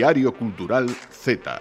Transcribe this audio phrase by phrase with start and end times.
[0.00, 1.60] Diario Cultural Z.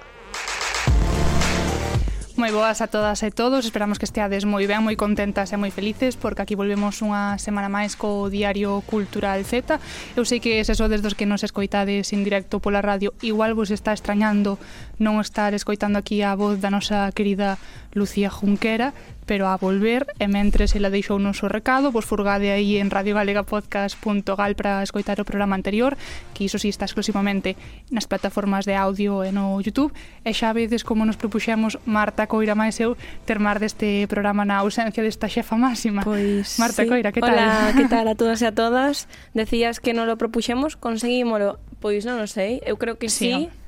[2.40, 5.76] Moi boas a todas e todos, esperamos que esteades moi ben, moi contentas e moi
[5.76, 9.76] felices porque aquí volvemos unha semana máis co Diario Cultural Z.
[10.16, 13.76] Eu sei que se sodes dos que nos escoitades en directo pola radio, igual vos
[13.76, 14.55] está extrañando
[15.04, 17.60] non estar escoitando aquí a voz da nosa querida
[17.91, 18.96] Lucía Junquera,
[19.30, 24.58] pero a volver e mentres ela deixou o noso recado, vos furgade aí en radiogalegapodcast.gal
[24.58, 26.02] para escoitar o programa anterior,
[26.34, 27.54] que iso si sí está exclusivamente
[27.94, 29.94] nas plataformas de audio e no YouTube,
[30.26, 32.98] e xa vedes como nos propuxemos Marta Coira máis eu
[33.30, 36.02] termar deste programa na ausencia desta xefa máxima.
[36.02, 36.90] Pois, Marta sí.
[36.90, 37.38] Coira, que tal?
[37.38, 39.05] Hola, que tal a todas e a todas?
[39.38, 41.62] Decías que non lo propuxemos, conseguímolo.
[41.77, 43.59] Pois non o sei, eu creo que sí, sí no?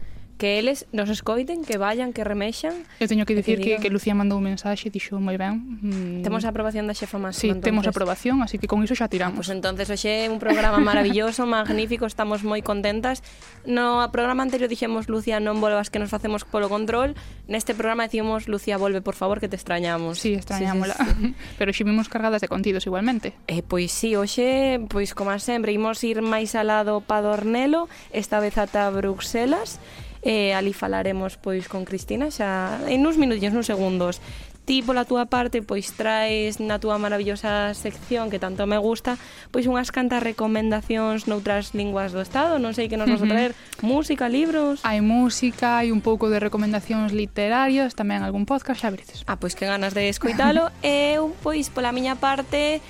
[0.42, 2.73] que eles nos escoiten, que vayan, que remexan.
[2.97, 5.61] Eu teño que dicir que, que, que Lucía mandou un mensaxe e dixo moi ben.
[5.86, 7.38] Mm, temos a aprobación da xefa máxima.
[7.38, 7.70] Sí, entonces.
[7.70, 9.38] temos aprobación, así que con iso xa tiramos.
[9.38, 13.22] Pois pues entonces hoxe un programa maravilloso, magnífico, estamos moi contentas.
[13.69, 17.14] No programa anterior dixemos Lucía, non volvas que nos facemos polo control.
[17.45, 20.17] Neste programa dicimos Lucía, volve por favor que te extrañamos.
[20.17, 20.97] Sí, extrañámola.
[20.97, 21.30] Sí, sí, sí.
[21.62, 23.38] Pero xivimos cargadas de contidos igualmente.
[23.45, 28.58] Eh, pois sí, hoxe, pois como sempre, imos ir máis alado pa Dornelo, esta vez
[28.58, 29.78] ata Bruxelas
[30.22, 34.22] e ali falaremos pois con Cristina xa en uns minutos, uns segundos.
[34.61, 39.17] Ti pola túa parte pois traes na túa maravillosa sección que tanto me gusta,
[39.50, 43.52] pois unhas cantas recomendacións noutras linguas do estado, non sei que nos vas a traer,
[43.52, 43.89] uh -huh.
[43.89, 44.86] música, libros.
[44.86, 49.25] Hai música, hai un pouco de recomendacións literarias, tamén algún podcast, xa veredes.
[49.25, 50.69] Ah, pois que ganas de escoitalo.
[50.85, 52.85] Eu pois pola miña parte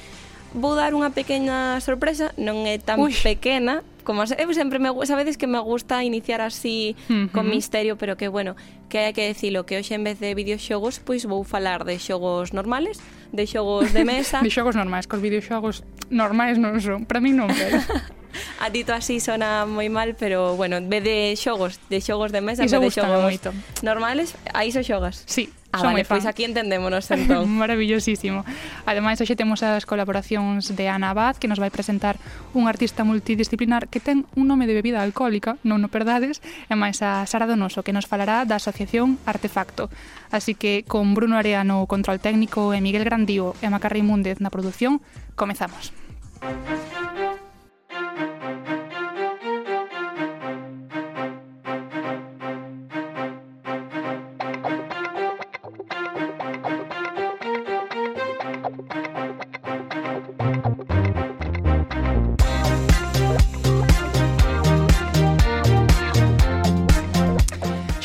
[0.52, 3.16] vou dar unha pequena sorpresa, non é tan Ui.
[3.16, 7.32] pequena, como eu sempre me sabedes que me gusta iniciar así uh -huh.
[7.32, 8.56] con misterio, pero que bueno,
[8.90, 12.54] que hai que decirlo que hoxe en vez de videoxogos, pois vou falar de xogos
[12.54, 13.00] normales,
[13.32, 14.42] de xogos de mesa.
[14.46, 17.80] de xogos normais, cos videoxogos normais non son, para min non, pero
[18.60, 22.40] A dito así sona moi mal, pero bueno, en vez de xogos, de xogos de
[22.40, 23.52] mesa, Iso de xogos moito.
[23.84, 25.24] normales, aí so xogas.
[25.28, 27.48] Sí, Ah, Son vale, pois aquí entendémonos entón.
[27.48, 28.44] Maravillosísimo.
[28.84, 32.20] Ademais, hoxe temos as colaboracións de Ana Abad, que nos vai presentar
[32.52, 37.00] un artista multidisciplinar que ten un nome de bebida alcohólica, non no perdades, e máis
[37.00, 39.88] a Sara Donoso, que nos falará da asociación Artefacto.
[40.28, 44.52] Así que, con Bruno Areano o control técnico e Miguel Grandío e Macarri Múndez na
[44.52, 45.00] produción,
[45.40, 45.96] comezamos.
[46.42, 46.91] Música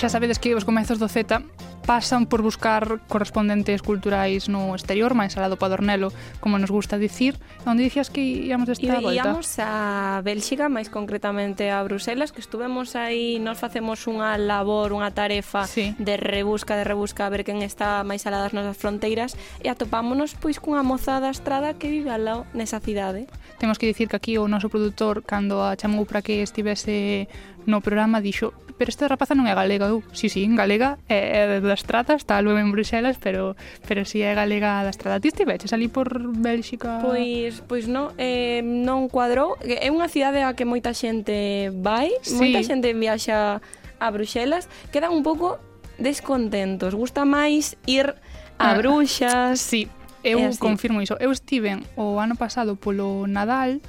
[0.06, 1.43] xa sabedes que os comezos do Z
[1.83, 7.34] pasan por buscar correspondentes culturais no exterior, máis alá do Padornelo, como nos gusta dicir.
[7.67, 9.34] Onde dicías que íamos desta volta?
[9.34, 15.11] Íamos a Bélxica, máis concretamente a Bruselas, que estuvemos aí, nos facemos unha labor, unha
[15.11, 15.91] tarefa sí.
[15.99, 20.39] de rebusca, de rebusca, a ver quen está máis alá das nosas fronteiras, e atopámonos
[20.39, 23.27] pois cunha moza da estrada que vive al lado nesa cidade.
[23.59, 27.27] Temos que dicir que aquí o noso produtor, cando a chamou para que estivese
[27.66, 31.61] no programa, dixo pero esta rapaza non é galega, eu, sí, sí, galega, é, é
[31.61, 33.57] da Estrada, está luego en Bruxelas, pero
[33.89, 35.21] pero si sí é galega da Estrada.
[35.21, 37.01] Ti estiveches ali por Bélxica?
[37.01, 42.37] Pois, pois non, eh, non cuadrou, é unha cidade a que moita xente vai, sí.
[42.37, 43.65] moita xente viaxa
[43.99, 45.57] a Bruxelas, quedan un pouco
[45.97, 48.13] descontentos, gusta máis ir
[48.61, 49.33] a ah, Bruxas.
[49.33, 49.89] Ah, sí,
[50.21, 51.17] eu confirmo iso.
[51.21, 53.81] Eu estiven o ano pasado polo Nadal,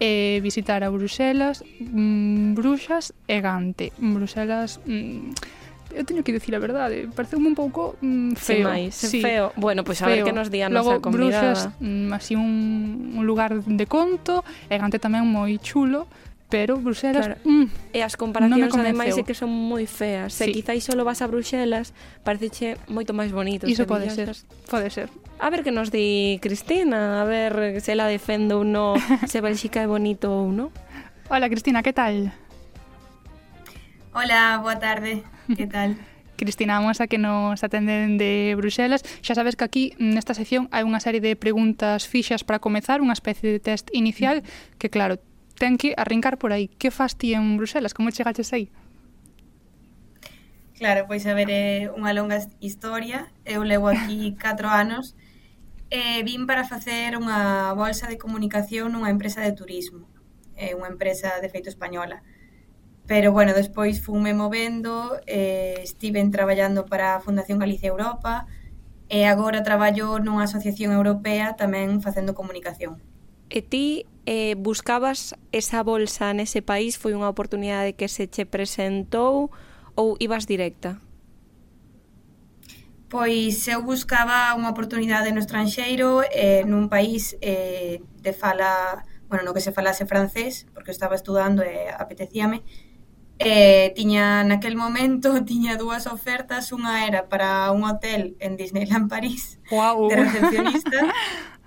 [0.00, 3.92] eh, visitar a Bruxelas, mm, Bruxas e Gante.
[3.98, 4.80] Bruxelas...
[4.86, 5.34] Mm,
[5.94, 8.60] eu teño que dicir a verdade, pareceume un pouco mm, feo.
[8.60, 9.24] Sin máis, sí.
[9.24, 9.56] feo.
[9.56, 10.20] Bueno, pois pues a feo.
[10.20, 11.56] ver que nos día a nosa convidada.
[11.56, 16.04] Bruxas, mm, así un, un lugar de conto, e Gante tamén moi chulo,
[16.48, 17.26] pero Bruxelas...
[17.26, 17.40] Claro.
[17.44, 20.32] Mm, e as comparacións, no ademais, é que son moi feas.
[20.32, 20.52] Se sí.
[20.56, 21.92] quizáis solo vas a Bruxelas,
[22.24, 23.68] pareceche moito máis bonito.
[23.68, 24.32] Iso pode ser,
[24.68, 25.12] pode ser.
[25.38, 28.96] A ver que nos di Cristina, a ver se la defendo ou no,
[29.30, 30.72] se Bélxica é bonito ou no.
[31.28, 32.32] Hola, Cristina, que tal?
[34.16, 35.22] Hola, boa tarde,
[35.52, 35.94] que tal?
[36.38, 39.04] Cristina Amosa que nos atenden de Bruxelas.
[39.20, 43.12] Xa sabes que aquí nesta sección hai unha serie de preguntas fixas para comezar, unha
[43.12, 44.40] especie de test inicial
[44.80, 45.20] que claro,
[45.58, 46.68] ten que arrincar por aí.
[46.78, 47.92] Que fas ti en Bruselas?
[47.92, 48.70] Como chegaches aí?
[50.78, 53.26] Claro, pois a ver, é unha longa historia.
[53.42, 55.18] Eu levo aquí 4 anos
[55.90, 60.06] e vim para facer unha bolsa de comunicación nunha empresa de turismo.
[60.54, 62.22] É unha empresa de feito española.
[63.08, 68.46] Pero, bueno, despois fume movendo, eh, estiven traballando para a Fundación Galicia Europa
[69.08, 73.00] e agora traballo nunha asociación europea tamén facendo comunicación.
[73.48, 77.00] E ti eh, buscabas esa bolsa nese país?
[77.00, 79.48] Foi unha oportunidade que se che presentou
[79.96, 81.00] ou ibas directa?
[83.08, 89.00] Pois eu buscaba unha oportunidade no estranxeiro eh, nun país eh, de fala,
[89.32, 92.60] bueno, no que se falase francés, porque estaba estudando e eh, apetecíame.
[93.40, 99.56] Eh, tiña naquel momento tiña dúas ofertas, unha era para un hotel en Disneyland París
[99.72, 100.04] wow.
[100.12, 101.00] de recepcionista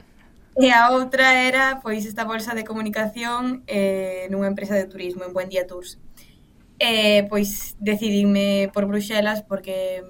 [0.60, 5.32] E a outra era, pois, esta bolsa de comunicación eh, nunha empresa de turismo, en
[5.32, 5.96] Buendía Tours.
[6.76, 10.04] Eh, pois, decidime por Bruxelas porque,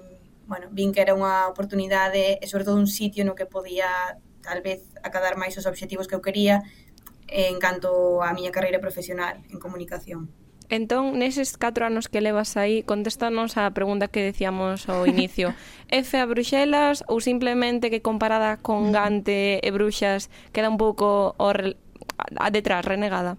[0.50, 4.66] bueno, vin que era unha oportunidade e, sobre todo, un sitio no que podía, tal
[4.66, 6.66] vez, acadar máis os obxectivos que eu quería
[7.30, 10.26] eh, en canto á miña carreira profesional en comunicación.
[10.72, 15.52] Entón, neses 4 anos que levas aí, contéstanos a pregunta que decíamos ao inicio.
[15.92, 18.92] F a Bruxelas ou simplemente que comparada con mm.
[18.96, 21.76] Gante e Bruxas queda un pouco o re...
[22.40, 23.36] a detrás, renegada?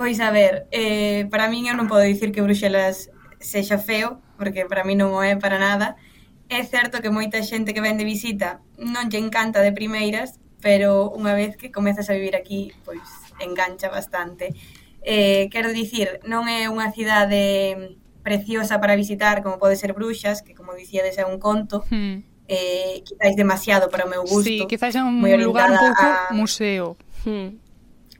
[0.00, 4.64] Pois a ver, eh, para min eu non podo dicir que Bruxelas sexa feo, porque
[4.64, 6.00] para min non o é para nada.
[6.48, 11.12] É certo que moita xente que ven de visita non lle encanta de primeiras, pero
[11.12, 13.04] unha vez que comezas a vivir aquí, pois
[13.44, 14.56] engancha bastante
[15.04, 20.56] Eh, quero dicir, non é unha cidade preciosa para visitar, como pode ser Bruxas, que
[20.56, 22.24] como dicíades é un conto, hmm.
[22.48, 24.48] eh, quizáis demasiado para o meu gusto.
[24.48, 26.32] Sí, quizáis é un lugar un pouco a...
[26.32, 26.96] museo.
[27.28, 27.60] Hmm.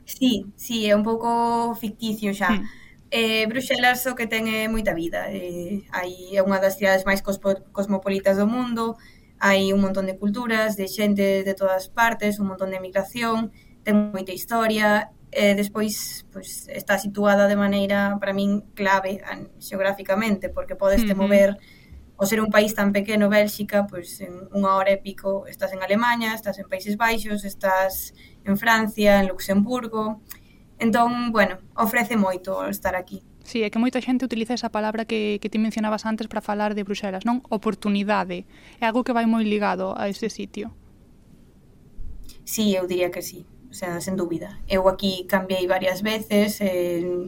[0.04, 2.52] Sí, sí, é un pouco ficticio xa.
[2.52, 2.68] Hmm.
[3.08, 5.32] Eh, Bruxelas o que ten é moita vida.
[5.32, 9.00] Eh, hai é unha das cidades máis cospo, cosmopolitas do mundo,
[9.40, 14.12] hai un montón de culturas, de xente de todas partes, un montón de migración, ten
[14.12, 20.78] moita historia, eh, despois pois, está situada de maneira, para min, clave an, xeográficamente, porque
[20.78, 21.58] podes te mover,
[22.16, 25.82] o ser un país tan pequeno, Bélxica, pois en unha hora e pico estás en
[25.82, 28.14] Alemanha, estás en Países Baixos, estás
[28.46, 30.22] en Francia, en Luxemburgo,
[30.78, 33.26] entón, bueno, ofrece moito estar aquí.
[33.44, 36.72] Sí, é que moita xente utiliza esa palabra que, que ti mencionabas antes para falar
[36.72, 37.42] de Bruxelas, non?
[37.50, 38.46] Oportunidade.
[38.80, 40.72] É algo que vai moi ligado a ese sitio.
[42.46, 44.62] Sí, eu diría que sí o sea, sen dúbida.
[44.70, 47.26] Eu aquí cambiei varias veces, eh,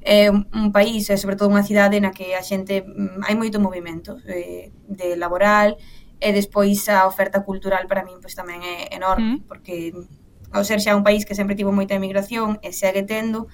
[0.00, 3.58] é un país, e sobre todo unha cidade na que a xente mm, hai moito
[3.58, 5.74] movimento eh, de laboral
[6.22, 9.50] e despois a oferta cultural para min pois tamén é enorme, mm.
[9.50, 9.90] porque
[10.54, 13.50] ao ser xa un país que sempre tivo moita emigración e segue tendo,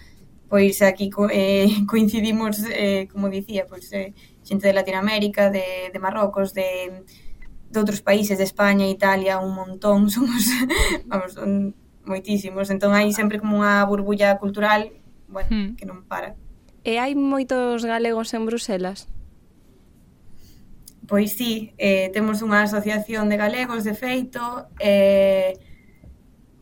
[0.52, 4.12] pois aquí co, eh, coincidimos, eh, como dicía, pois, eh,
[4.44, 7.08] xente de Latinoamérica, de, de Marrocos, de,
[7.72, 10.44] de outros países, de España, Italia, un montón, somos,
[11.08, 11.72] vamos, un,
[12.04, 14.92] moitísimos, entón hai sempre como unha burbulla cultural,
[15.28, 15.68] bueno, hmm.
[15.76, 16.36] que non para.
[16.84, 19.08] E hai moitos galegos en Bruselas?
[21.08, 25.60] Pois sí, eh, temos unha asociación de galegos, de feito, eh,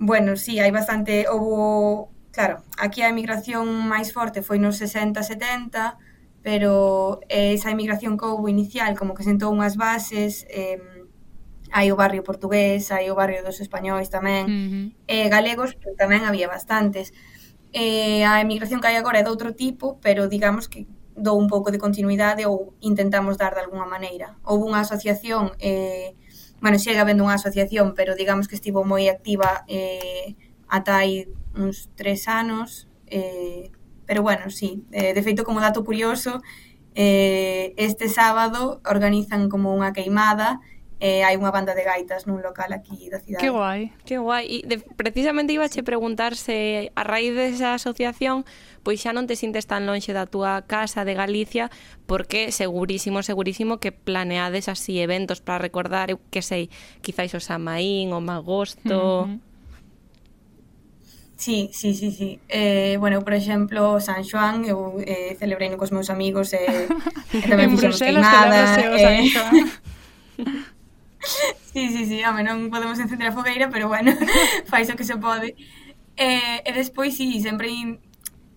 [0.03, 5.99] bueno, sí, hai bastante, houve, claro, aquí a emigración máis forte foi nos 60, 70,
[6.43, 10.83] pero eh, esa emigración que houve inicial como que sentou unhas bases, eh,
[11.73, 14.87] hai o barrio portugués, hai o barrio dos españois tamén, uh -huh.
[15.09, 17.17] eh, galegos pero tamén había bastantes.
[17.73, 20.85] Eh, a emigración que hai agora é de outro tipo, pero digamos que
[21.17, 24.37] dou un pouco de continuidade ou intentamos dar de alguna maneira.
[24.45, 26.17] Houve unha asociación, eh,
[26.61, 30.37] bueno, xega habendo unha asociación, pero digamos que estivo moi activa eh,
[30.69, 33.73] ata hai uns tres anos, eh,
[34.05, 36.41] pero bueno, sí, eh, de feito como dato curioso,
[36.95, 40.61] eh, este sábado organizan como unha queimada
[41.03, 43.43] eh, hai unha banda de gaitas nun local aquí da cidade.
[43.43, 43.91] Que guai.
[44.07, 44.47] Que guai.
[44.47, 48.47] E de, precisamente iba che preguntar se a raíz desa asociación
[48.87, 51.75] pois xa non te sintes tan lonxe da túa casa de Galicia
[52.07, 56.71] porque segurísimo, segurísimo que planeades así eventos para recordar, eu que sei,
[57.03, 59.27] quizáis o Samaín, o Magosto...
[59.27, 59.51] Mm -hmm.
[61.43, 62.39] Sí, sí, sí, sí.
[62.47, 66.87] Eh, bueno, por exemplo, San Xoán, eu eh, celebrei cos meus amigos e, eh,
[67.35, 68.79] e tamén en fixemos queimada.
[68.79, 69.55] Eh, San Xoan.
[71.73, 74.13] Sí, sí, sí, home, non podemos encender a fogueira, pero bueno,
[74.71, 75.55] fais o que se pode.
[76.17, 77.71] Eh, e despois, sí, sempre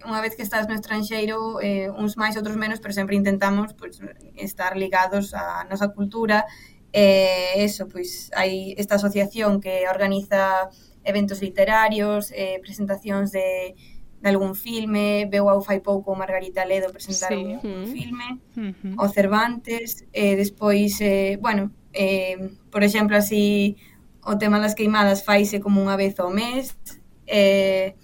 [0.05, 4.01] unha vez que estás no estranxeiro, eh, uns máis, outros menos, pero sempre intentamos pues,
[4.37, 6.45] estar ligados á nosa cultura.
[6.93, 10.69] Eh, eso, pois, hai esta asociación que organiza
[11.03, 13.75] eventos literarios, eh, presentacións de,
[14.21, 17.41] de algún filme, veu ao fai pouco Margarita Ledo presentar sí.
[17.41, 18.93] un, un filme, uh -huh.
[18.97, 23.77] o Cervantes, e eh, despois, eh, bueno, Eh, por exemplo, así
[24.21, 26.75] o tema das queimadas faise como unha vez ao mes.
[27.23, 27.95] Eh,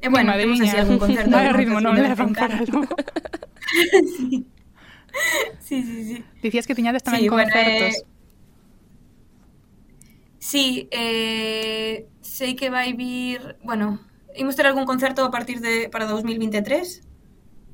[0.00, 1.30] e eh, bueno, Madre temos así algún concerto.
[1.36, 2.88] Vale ritmo, non levan para algo.
[4.16, 4.48] sí.
[5.60, 6.16] sí, sí, sí.
[6.40, 7.60] Dicías que tiñades tamén sí, concertos.
[7.60, 8.12] Bueno, eh...
[10.44, 13.56] Sí, eh, sei que vai vir...
[13.64, 14.00] Bueno,
[14.36, 17.00] imos ter algún concerto a partir de para 2023.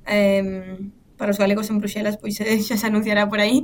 [0.07, 0.79] Eh,
[1.21, 3.63] para os galegos en Bruxelas pois eh, xa se anunciará por aí,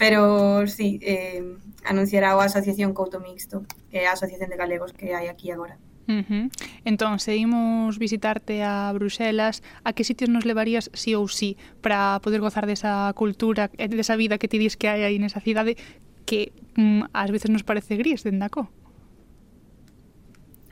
[0.00, 1.44] pero sí, eh,
[1.84, 5.76] anunciará a Asociación Couto Mixto, que é a Asociación de Galegos que hai aquí agora.
[6.08, 6.44] Uh -huh.
[6.84, 12.40] Entón, seguimos visitarte a Bruxelas, a que sitios nos levarías sí ou sí para poder
[12.40, 15.76] gozar desa cultura, eh, desa vida que ti dis que hai aí nesa cidade
[16.24, 18.72] que mm, ás veces nos parece gris, dendacó?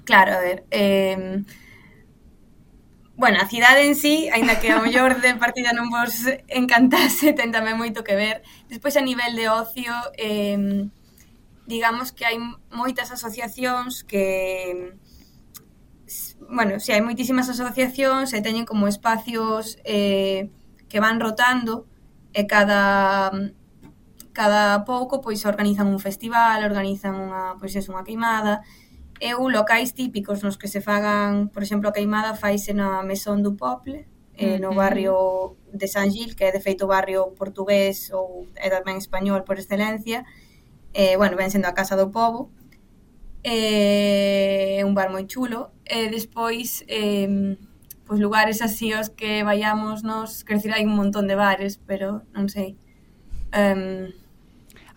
[0.08, 1.44] Claro, a ver, eh,
[3.14, 7.52] Bueno, a cidade en sí, aínda que a mellor de partida non vos encantase, ten
[7.52, 8.40] tamén moito que ver.
[8.72, 10.88] Despois, a nivel de ocio, eh,
[11.68, 12.40] digamos que hai
[12.72, 14.96] moitas asociacións que...
[16.48, 20.48] Bueno, si hai moitísimas asociacións e teñen como espacios eh,
[20.88, 21.84] que van rotando
[22.32, 23.32] e cada
[24.32, 28.64] cada pouco pois organizan un festival, organizan unha pois é unha queimada
[29.22, 33.54] Eu locais típicos nos que se fagan, por exemplo, a queimada faise na Mesón do
[33.54, 38.66] Poble, eh, no barrio de San Gil, que é de feito barrio portugués ou é
[38.66, 40.26] tamén español por excelencia.
[40.90, 42.50] Eh, bueno, ven sendo a casa do povo.
[43.46, 45.70] Eh, é eh, un bar moi chulo.
[45.86, 47.54] E eh, despois, eh,
[48.02, 50.42] pois lugares así os que vayamos nos...
[50.42, 52.74] Quer hai un montón de bares, pero non sei.
[53.54, 54.10] Um,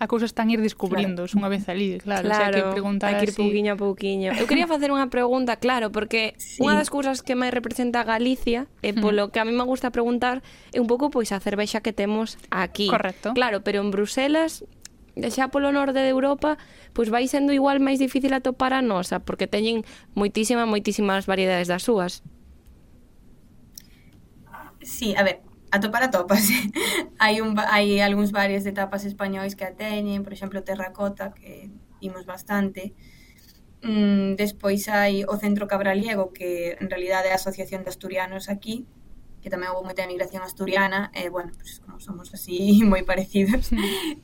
[0.05, 1.37] a cousa están ir descubrindo, claro.
[1.41, 3.41] unha vez ali, claro, claro o sea, que preguntar hai que ir así...
[3.41, 4.29] pouquiño a pouquiño.
[4.37, 6.61] Eu quería facer unha pregunta, claro, porque sí.
[6.61, 9.89] unha das cousas que máis representa Galicia, eh, e polo que a mí me gusta
[9.89, 12.85] preguntar, é un pouco pois a cervexa que temos aquí.
[12.85, 13.33] Correcto.
[13.33, 14.61] Claro, pero en Bruselas
[15.15, 16.59] xa polo norte de Europa,
[16.93, 21.87] pois vai sendo igual máis difícil atopar a nosa, porque teñen moitísimas, moitísimas variedades das
[21.87, 22.21] súas.
[24.85, 25.41] Sí, a ver,
[25.71, 26.49] atopar atopas.
[27.19, 31.69] hai, un, hai algúns bares de tapas españois que a teñen, por exemplo, Terracota, que
[32.01, 32.93] imos bastante.
[33.81, 38.85] Mm, despois hai o Centro Cabraliego, que en realidad é a Asociación de Asturianos aquí,
[39.45, 43.69] que tamén houve moita emigración asturiana, e, bueno, pues, como somos así moi parecidos,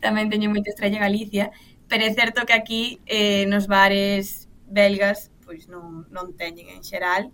[0.02, 1.54] tamén teño moita estrella Galicia,
[1.86, 7.28] pero é certo que aquí eh, nos bares belgas pois non, non teñen en xeral,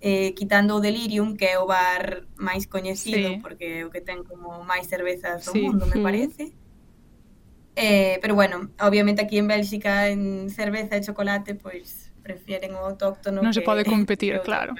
[0.00, 3.42] eh, quitando o Delirium, que é o bar máis coñecido, sí.
[3.42, 5.62] porque é o que ten como máis cervezas do sí.
[5.66, 6.54] mundo, me parece.
[7.74, 13.40] Eh, pero bueno, obviamente aquí en Bélxica en cerveza e chocolate, pois prefieren o autóctono
[13.40, 14.76] Non se pode competir, claro.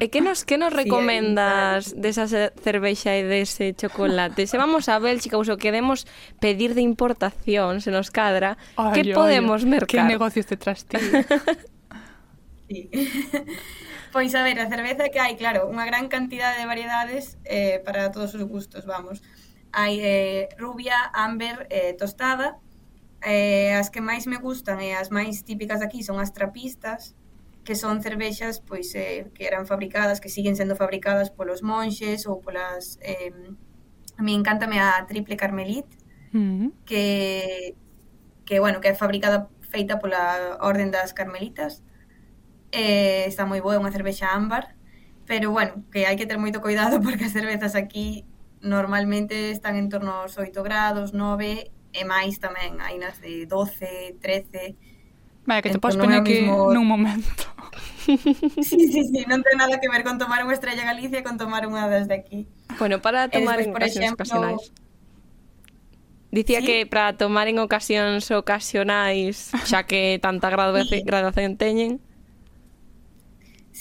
[0.00, 4.48] E que nos que nos recomendas sí, desa cervexa e dese chocolate?
[4.48, 6.08] Se vamos a Bélxica ou se queremos
[6.40, 10.06] pedir de importación, se nos cadra, ay, que podemos ay, mercar?
[10.06, 11.02] Que negocios te trastes.
[12.66, 12.90] sí.
[14.12, 18.12] Pois a ver, a cerveza que hai, claro, unha gran cantidade de variedades eh, para
[18.12, 19.24] todos os gustos, vamos.
[19.72, 22.60] Hai eh, rubia, amber, eh, tostada.
[23.24, 27.16] Eh, as que máis me gustan e eh, as máis típicas aquí son as trapistas,
[27.64, 32.36] que son cervexas pois eh, que eran fabricadas, que siguen sendo fabricadas polos monxes ou
[32.44, 33.00] polas...
[33.00, 33.32] Eh,
[34.12, 35.88] a mí encántame a triple carmelit,
[36.36, 37.74] mm que,
[38.44, 41.80] que, bueno, que é fabricada feita pola Orden das Carmelitas
[42.72, 44.74] eh, está moi boa, unha cervexa ámbar,
[45.28, 48.24] pero bueno, que hai que ter moito cuidado porque as cervezas aquí
[48.62, 54.18] normalmente están en torno aos 8 grados, 9 e máis tamén, hai nas de 12,
[54.18, 54.74] 13.
[55.44, 56.72] Vaya, que te entón, podes poner que mismo...
[56.72, 57.44] nun momento.
[58.06, 61.38] Sí, sí, sí, non ten nada que ver con tomar unha estrella Galicia e con
[61.38, 62.50] tomar unha desde aquí.
[62.78, 64.18] Bueno, para tomar despois, en ocasións exemplo...
[64.18, 64.62] ocasionais.
[66.32, 66.66] Dicía ¿Sí?
[66.66, 71.60] que para tomar en ocasións ocasionais, xa que tanta graduación sí.
[71.60, 72.00] teñen,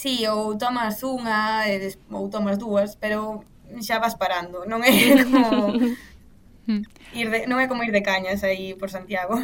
[0.01, 3.46] sí, ou tomas unha e des, ou tomas dúas, pero
[3.86, 4.89] xa vas parando, non é
[5.29, 5.77] como
[7.13, 9.38] ir de, non é como ir de cañas aí por Santiago.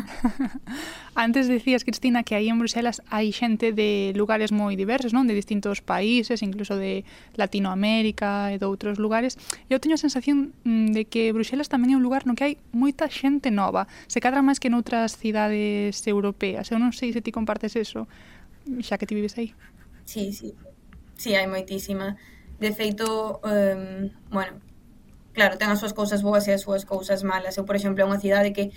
[1.14, 5.30] Antes decías, Cristina, que aí en Bruselas hai xente de lugares moi diversos, non?
[5.30, 7.06] De distintos países, incluso de
[7.38, 9.38] Latinoamérica e de outros lugares.
[9.70, 12.54] Eu teño a sensación mm, de que Bruselas tamén é un lugar no que hai
[12.74, 13.86] moita xente nova.
[14.10, 16.74] Se cadra máis que noutras cidades europeas.
[16.74, 18.10] Eu non sei se ti compartes eso,
[18.82, 19.54] xa que ti vives aí.
[20.08, 20.56] Sí, sí.
[21.20, 22.16] Sí, hai moitísima.
[22.60, 24.64] De feito, um, bueno,
[25.36, 27.60] claro, ten as súas cousas boas e as súas cousas malas.
[27.60, 28.72] Eu, por exemplo, é unha cidade que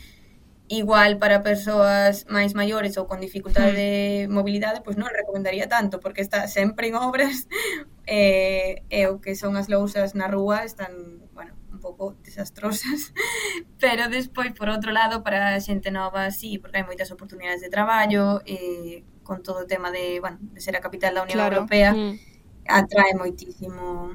[0.66, 3.92] igual para persoas máis maiores ou con dificultade de
[4.26, 4.34] hmm.
[4.34, 7.46] mobilidade, pois non recomendaría tanto, porque está sempre en obras
[8.10, 13.14] e, e o que son as lousas na rúa están, bueno, un pouco desastrosas,
[13.82, 17.70] pero despois, por outro lado, para a xente nova, sí, porque hai moitas oportunidades de
[17.70, 21.62] traballo, e con todo o tema de, bueno, de ser a capital da Unión claro.
[21.62, 22.18] Europea, mm.
[22.66, 24.10] atrae moitísimo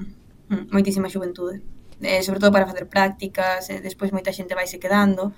[0.76, 1.64] moitísima mm, xuventude.
[2.04, 5.32] Eh, sobre todo para facer prácticas, eh, despois moita xente vaise quedando,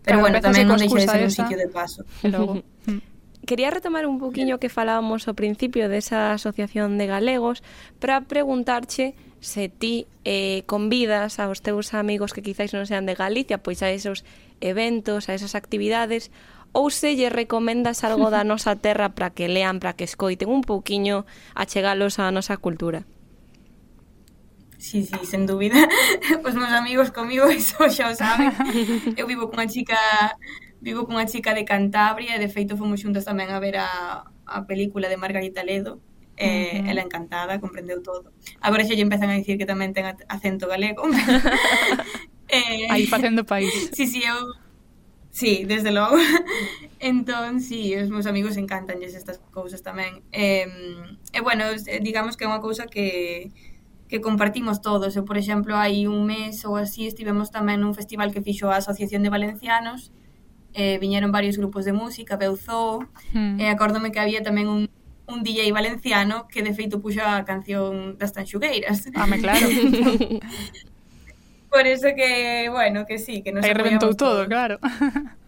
[0.00, 2.08] pero, claro, bueno, tamén non deixa de ser un sitio de paso.
[2.24, 2.64] Logo.
[3.44, 7.60] Quería retomar un poquinho que falábamos ao principio desa asociación de galegos
[8.00, 9.12] para preguntarche
[9.44, 13.92] se ti eh, convidas aos teus amigos que quizáis non sean de Galicia, pois a
[13.92, 14.24] esos
[14.64, 16.32] eventos, a esas actividades,
[16.72, 20.62] ou se lle recomendas algo da nosa terra para que lean, para que escoiten un
[20.62, 23.06] pouquiño a chegalos á nosa cultura?
[24.78, 25.74] Sí, sí, sen dúbida.
[26.46, 28.54] Os meus amigos comigo iso xa o saben.
[29.18, 29.98] Eu vivo cunha chica
[30.80, 34.58] vivo cunha chica de Cantabria e de feito fomos xuntas tamén a ver a, a
[34.70, 35.98] película de Margarita Ledo.
[36.38, 36.90] Eh, uh -huh.
[36.94, 38.30] ela encantada, comprendeu todo.
[38.62, 41.02] Agora xa lle empezan a dicir que tamén ten acento galego.
[42.48, 43.74] eh, Aí facendo país.
[43.90, 44.38] Sí, sí, eu
[45.38, 46.16] Sí, desde logo.
[46.98, 50.26] entón, sí, os meus amigos encantan estas cousas tamén.
[50.34, 50.66] E,
[51.30, 53.54] e eh, bueno, eh, digamos que é unha cousa que
[54.10, 55.14] que compartimos todos.
[55.14, 58.82] Eu, por exemplo, hai un mes ou así estivemos tamén nun festival que fixo a
[58.82, 60.10] Asociación de Valencianos,
[60.74, 63.06] eh, viñeron varios grupos de música, Beuzó.
[63.30, 63.62] hmm.
[63.62, 64.90] e eh, acórdome que había tamén un,
[65.30, 69.06] un DJ valenciano que de feito puxo a canción das Tanxugueiras.
[69.14, 69.62] Ah, me claro.
[71.70, 74.48] Por eso que, bueno, que sí, que nos Aí reventou todo, todos.
[74.48, 74.78] claro.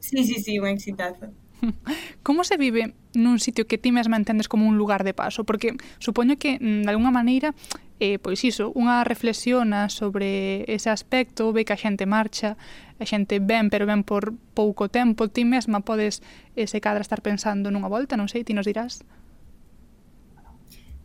[0.00, 1.28] Sí, sí, sí, un exitazo.
[2.22, 5.44] Como se vive nun sitio que ti mesma entendes como un lugar de paso?
[5.44, 7.52] Porque supoño que, mm, de alguna maneira,
[8.00, 12.56] eh, pois iso, unha reflexiona sobre ese aspecto, ve que a xente marcha,
[12.96, 16.24] a xente ven, pero ven por pouco tempo, ti mesma podes,
[16.56, 19.04] ese se cadra, estar pensando nunha volta, non sei, ti nos dirás?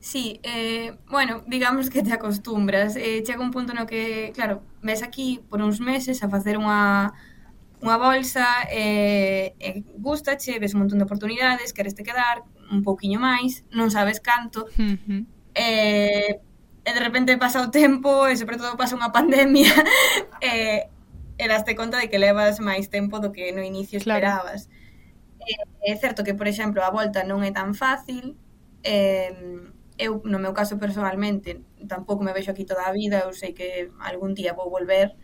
[0.06, 2.96] Sí, eh, bueno, digamos que te acostumbras.
[2.96, 7.10] Eh, chega un punto no que, claro, ves aquí por uns meses a facer unha
[7.82, 13.18] unha bolsa eh, eh, gustache, ves un montón de oportunidades, queres te quedar un pouquiño
[13.18, 14.70] máis, non sabes canto.
[14.78, 15.26] Uh -huh.
[15.58, 16.38] eh,
[16.86, 19.74] e de repente pasa o tempo e sobre todo pasa unha pandemia
[20.38, 20.86] eh,
[21.42, 24.70] e daste conta de que levas máis tempo do que no inicio esperabas.
[24.70, 25.66] Claro.
[25.82, 28.38] É certo que, por exemplo, a volta non é tan fácil,
[28.86, 29.34] eh,
[29.98, 33.92] eu, no meu caso personalmente, tampouco me vexo aquí toda a vida, eu sei que
[34.00, 35.16] algún día vou volver,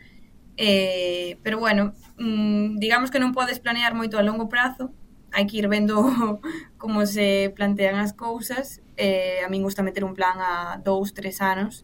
[0.58, 4.96] eh, pero bueno, mm, digamos que non podes planear moito a longo prazo,
[5.36, 6.00] hai que ir vendo
[6.82, 11.44] como se plantean as cousas, eh, a min gusta meter un plan a dous, tres
[11.44, 11.84] anos,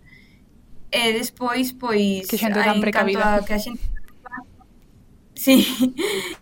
[0.87, 2.27] e despois, pois...
[2.31, 3.43] Que xente tan precavida.
[3.43, 3.83] que a xente
[5.37, 5.67] Sí,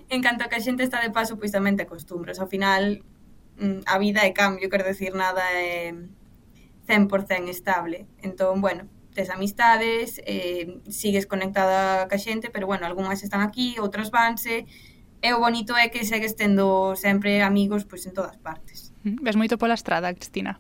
[0.08, 2.40] en canto a que a xente está de paso, pois tamén te acostumbras.
[2.40, 3.02] Ao final,
[3.58, 5.92] mm, a vida é cambio, quero decir, nada é
[6.88, 8.08] 100% estable.
[8.22, 14.12] Entón, bueno, tes amistades, eh, sigues conectada ca xente, pero bueno, algunhas están aquí, outras
[14.12, 14.68] vanse,
[15.24, 18.94] e o bonito é que segues tendo sempre amigos pois en todas partes.
[19.02, 20.60] Ves moito pola estrada, Cristina?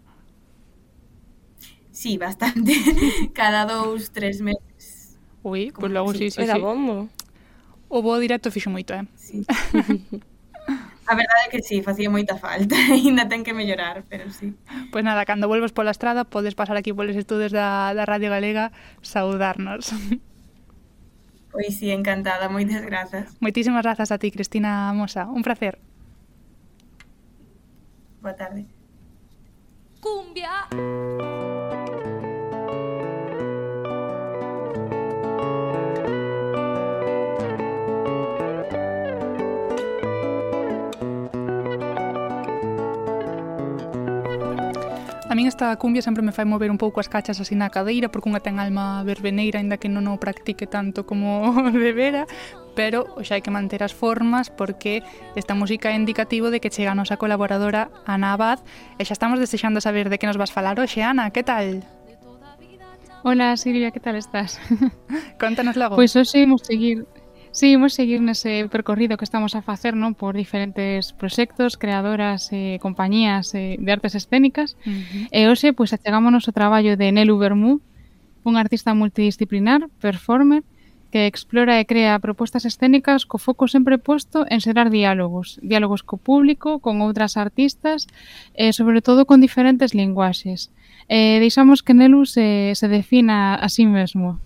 [1.92, 2.74] Sí, bastante.
[3.40, 5.20] Cada dous, tres meses.
[5.44, 6.42] Ui, pois pues logo sí, sí, sí.
[6.42, 7.10] Era bombo.
[7.88, 9.06] O bo directo fixo moito, eh?
[9.16, 9.46] Sí.
[11.08, 14.58] A verdade é que sí, facía moita falta, ainda ten que mellorar, pero sí.
[14.90, 18.30] Pois pues nada, cando volves pola estrada podes pasar aquí polos estudos da, da Radio
[18.30, 19.94] Galega saudarnos.
[21.56, 23.32] Pois sí, encantada, moitas grazas.
[23.40, 25.80] Moitísimas grazas a ti, Cristina Mosa, un placer.
[28.20, 28.68] Boa tarde.
[30.04, 30.68] Cumbia.
[45.36, 48.08] A min esta cumbia sempre me fai mover un pouco as cachas así na cadeira
[48.08, 52.24] porque unha ten alma verbeneira aínda que non o practique tanto como de vera
[52.72, 55.04] pero xa hai que manter as formas porque
[55.36, 58.64] esta música é indicativo de que chega a nosa colaboradora Ana Abad
[58.96, 61.84] e xa estamos desexando saber de que nos vas falar hoxe, Ana, que tal?
[63.28, 64.56] Hola Silvia, que tal estás?
[65.44, 66.00] Contanos logo.
[66.00, 67.04] Pois pues hoxe imos seguir
[67.56, 72.76] Sí, imos seguir nese percorrido que estamos a facer non por diferentes proxectos, creadoras e
[72.76, 74.76] eh, compañías eh, de artes escénicas.
[74.84, 75.32] Uh -huh.
[75.32, 77.80] E hoxe, pois, achegámonos o traballo de Nelu Bermú,
[78.44, 80.68] un artista multidisciplinar, performer,
[81.16, 86.20] que explora e crea propostas escénicas co foco sempre posto en xerar diálogos, diálogos co
[86.20, 88.12] público, con outras artistas
[88.52, 90.76] e, sobre todo, con diferentes linguaxes.
[91.08, 94.44] Eh, deixamos que Nelu se, se defina a sí mesmo.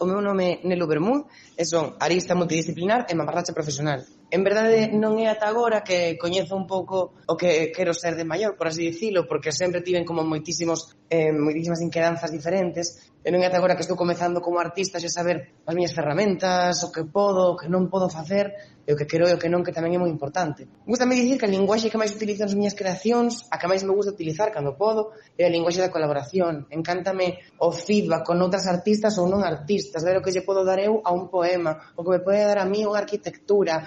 [0.00, 1.28] O meu nome é Nelo Bermúd
[1.60, 4.00] e son arista multidisciplinar e mamarracha profesional.
[4.32, 8.24] En verdade non é ata agora que coñezo un pouco o que quero ser de
[8.24, 13.44] maior, por así dicilo, porque sempre tiven como moitísimos eh, moitísimas inquedanzas diferentes e non
[13.44, 17.04] é ata agora que estou comezando como artista xa saber as miñas ferramentas, o que
[17.04, 19.72] podo, o que non podo facer, e o que quero e o que non, que
[19.74, 20.66] tamén é moi importante.
[20.86, 23.92] Gústame dicir que a linguaxe que máis utilizo nas miñas creacións, a que máis me
[23.92, 26.66] gusta utilizar cando podo, é a linguaxe da colaboración.
[26.72, 30.80] Encántame o feedback con outras artistas ou non artistas, ver o que lle podo dar
[30.80, 33.84] eu a un poema, o que me pode dar a mí unha arquitectura,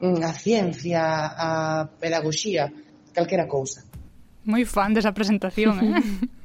[0.00, 1.02] mm, a ciencia,
[1.34, 1.48] a
[1.98, 2.68] pedagogía,
[3.14, 3.82] calquera cousa.
[4.44, 5.98] Moi fan desa presentación, eh?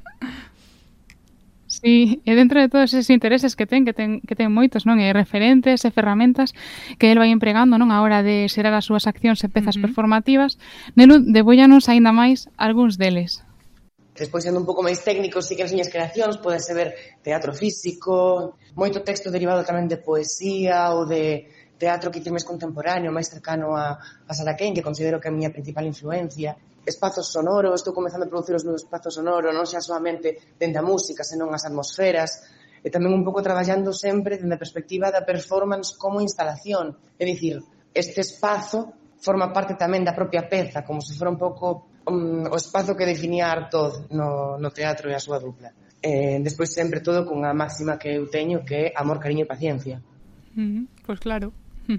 [1.80, 5.00] Sí, e dentro de todos esos intereses que ten, que ten, que ten moitos, non?
[5.00, 6.52] E referentes e ferramentas
[7.00, 7.88] que el vai empregando, non?
[7.88, 9.84] A hora de xerar as súas accións e pezas uh -huh.
[9.88, 10.60] performativas,
[10.92, 13.40] Nelu, debollanos aínda máis algúns deles.
[14.12, 16.92] Despois, sendo un pouco máis técnico, sí que as miñas creacións podese ver
[17.24, 21.48] teatro físico, moito texto derivado tamén de poesía ou de
[21.80, 23.96] teatro que máis contemporáneo, máis cercano a,
[24.28, 26.52] a Sara Kane, que considero que é a miña principal influencia
[26.86, 30.84] espazos sonoros, estou comenzando a producir os meus espazos sonoros, non xa solamente dende a
[30.84, 32.44] música, senón as atmosferas,
[32.80, 36.96] e tamén un pouco traballando sempre dende a perspectiva da performance como instalación.
[37.20, 37.60] É dicir,
[37.92, 42.56] este espazo forma parte tamén da propia peza, como se fora un pouco um, o
[42.56, 45.76] espazo que definía Artoz no, no teatro e a súa dupla.
[46.00, 50.00] Eh, despois sempre todo cunha máxima que eu teño que é amor, cariño e paciencia.
[50.56, 51.52] Mm, pois pues claro.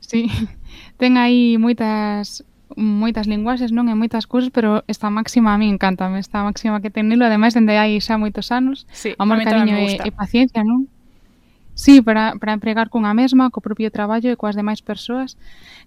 [0.00, 0.24] sí,
[0.96, 2.40] ten aí moitas
[2.74, 3.86] moitas linguaxes, non?
[3.86, 7.78] E moitas cousas, pero esta máxima a mí encantame, esta máxima que tenelo, ademais, dende
[7.78, 10.90] hai xa moitos anos, sí, amor, cariño e, e paciencia, non?
[11.76, 15.36] Sí, para, para empregar cunha mesma, co propio traballo e coas demais persoas,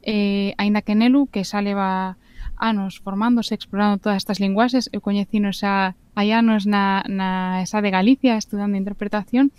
[0.05, 2.15] eh, aínda que Nelu, que xa leva
[2.55, 7.89] anos formándose, explorando todas estas linguaxes, eu coñecino xa hai anos na, na esa de
[7.89, 9.51] Galicia, estudando interpretación,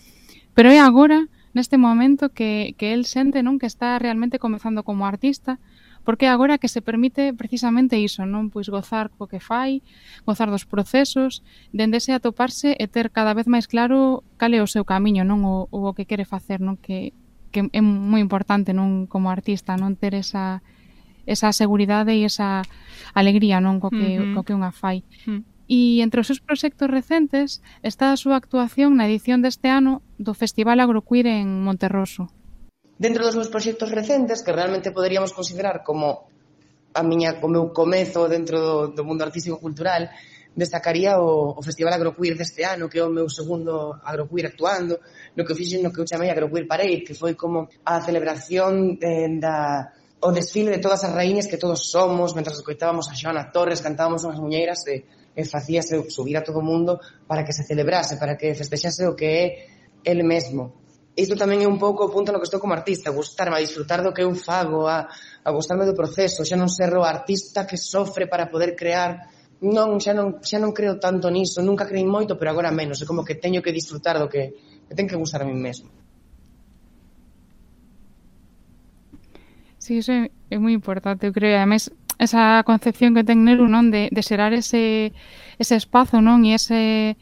[0.55, 5.11] pero é agora, neste momento, que, que el sente non que está realmente comezando como
[5.11, 5.59] artista,
[6.05, 9.85] porque agora que se permite precisamente iso, non pois gozar co que fai,
[10.25, 14.71] gozar dos procesos, dende ese atoparse e ter cada vez máis claro cal é o
[14.71, 17.13] seu camiño, non o, o que quere facer, non que
[17.51, 20.63] que é moi importante non como artista non ter esa
[21.27, 22.63] esa seguridade e esa
[23.15, 24.35] alegría non co que, uh -huh.
[24.35, 25.05] co que unha fai.
[25.27, 25.41] Uh -huh.
[25.71, 30.35] E entre os seus proxectos recentes está a súa actuación na edición deste ano do
[30.35, 32.27] Festival Agrocuir en Monterroso.
[33.01, 36.29] Dentro dos meus proxectos recentes, que realmente poderíamos considerar como
[36.93, 40.13] a miña, o meu comezo dentro do, do mundo artístico-cultural,
[40.53, 45.01] destacaría o, o Festival Agroqueer deste ano, que é o meu segundo Agroqueer actuando,
[45.33, 49.41] no que fixen no que eu chamei Agroqueer Parade, que foi como a celebración de,
[49.41, 53.81] da o desfile de todas as raíñas que todos somos, mentras escoitábamos a Xoana Torres,
[53.81, 58.21] cantábamos unhas muñeiras e, e facíase subir a todo o mundo para que se celebrase,
[58.21, 59.45] para que festexase o que é
[60.05, 63.59] el mesmo isto tamén é un pouco o punto no que estou como artista, gustarme,
[63.59, 67.03] a disfrutar do que eu fago, a, a gustarme do proceso, xa non ser o
[67.03, 71.85] artista que sofre para poder crear, non, xa non, xa non creo tanto niso, nunca
[71.85, 74.55] creí moito, pero agora menos, é como que teño que disfrutar do que
[74.89, 75.91] me ten que gustar a mí mesmo.
[79.81, 83.89] Sí, iso é, é moi importante, eu creo, ademais esa concepción que ten Neru, non,
[83.89, 85.17] de, de xerar ese,
[85.57, 87.17] ese espazo, non, e ese,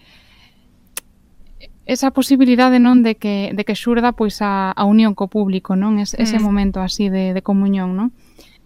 [1.89, 5.97] esa posibilidade non de que de que xurda pois a, a unión co público, non?
[5.97, 6.45] Es, ese mm.
[6.45, 8.13] momento así de, de comunión, non?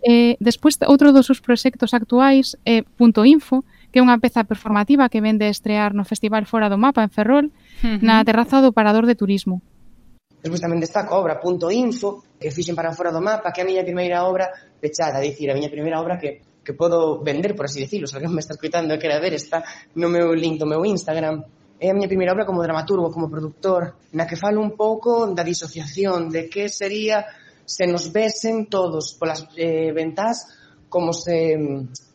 [0.03, 3.63] Eh, despois outro dos seus proxectos actuais é eh, Punto Info,
[3.95, 7.15] que é unha peza performativa que vende a estrear no Festival Fora do Mapa en
[7.15, 8.03] Ferrol, uh -huh.
[8.03, 9.63] na terraza do Parador de Turismo.
[10.43, 13.65] Despois tamén destaco a obra Punto Info, que fixen para Fora do Mapa, que é
[13.65, 14.51] a miña primeira obra
[14.83, 18.33] pechada, dicir, a miña primeira obra que que podo vender, por así decirlo, se alguén
[18.33, 19.67] me está escutando e quere ver, está
[19.99, 21.43] no meu link do meu Instagram,
[21.83, 25.43] É a miña primeira obra como dramaturgo, como productor, na que falo un pouco da
[25.43, 27.27] disociación, de que sería
[27.67, 30.47] se nos vesen todos polas eh, ventás
[30.87, 31.59] como se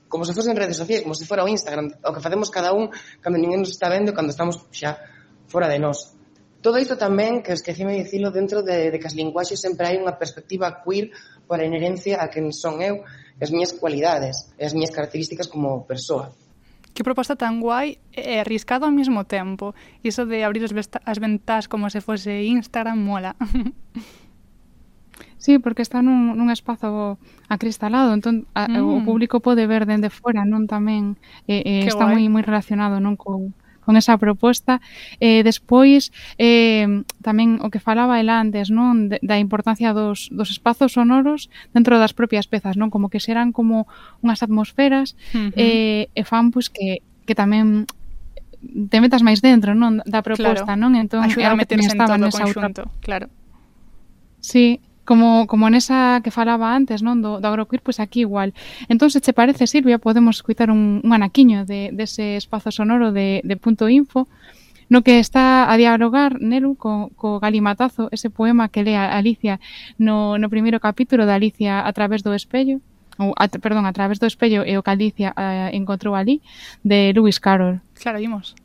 [0.08, 2.88] como se fosen redes sociais, como se fora o Instagram, o que facemos cada un
[3.20, 5.04] cando ninguén nos está vendo, cando estamos xa
[5.52, 6.16] fora de nós.
[6.64, 10.00] Todo isto tamén, que esquecime de dicilo, dentro de, de que as linguaxes sempre hai
[10.00, 11.12] unha perspectiva queer
[11.44, 13.04] por a inherencia a quen son eu,
[13.36, 16.32] as miñas cualidades, as miñas características como persoa.
[16.98, 19.78] Que proposta tan guai e arriscado ao mesmo tempo.
[20.02, 20.74] Iso de abrir as,
[21.06, 23.38] as ventás como se fose Instagram mola.
[25.38, 28.82] Sí, porque está nun, nun espazo acristalado, entón a, mm.
[28.82, 33.14] o público pode ver dende fora, non tamén eh, eh, está moi moi relacionado non
[33.14, 33.54] co
[33.88, 34.84] con esa proposta.
[35.24, 40.52] Eh, despois, eh, tamén o que falaba el antes, non de, da importancia dos, dos
[40.52, 43.88] espazos sonoros dentro das propias pezas, non como que serán como
[44.20, 45.56] unhas atmosferas uh -huh.
[45.56, 47.88] eh, e fan pois, que, que tamén
[48.92, 50.84] te metas máis dentro non da proposta, claro.
[50.84, 51.00] non?
[51.00, 53.00] Entón, Ayuda a meterse en todo o conxunto, outra...
[53.00, 53.28] claro.
[54.44, 58.52] Sí, como, como nesa que falaba antes, non, do, do agroqueer, pois aquí igual.
[58.92, 63.16] Entón, se che parece, Silvia, podemos escutar un, un anaquiño de, dese de espazo sonoro
[63.16, 64.28] de, de Punto Info,
[64.92, 69.64] no que está a dialogar Nelu co, co Galimatazo, ese poema que lea Alicia
[69.96, 72.84] no, no primeiro capítulo de Alicia a través do espello,
[73.16, 76.44] ou, a, perdón, a través do espello e o que Alicia eh, encontrou ali,
[76.84, 77.80] de Lewis Carroll.
[77.96, 78.60] Claro, imos.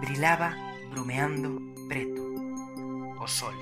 [0.00, 0.56] brilaba
[0.90, 2.22] brumeando preto
[3.18, 3.54] o sol.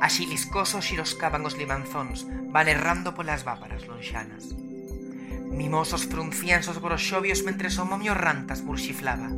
[0.00, 4.56] Así viscosos xiroscaban os limanzóns, balerrando polas váparas lonxanas.
[5.52, 9.28] Mimosos fruncían os groxobios mentre o momio rantas murxiflaba.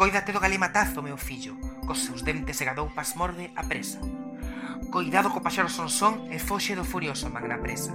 [0.00, 4.00] Coídate do galimatazo, meu fillo, cos seus dentes e gadoupas morde a presa.
[4.88, 7.92] Coidado co paxaro sonsón e foxe do furioso magna presa.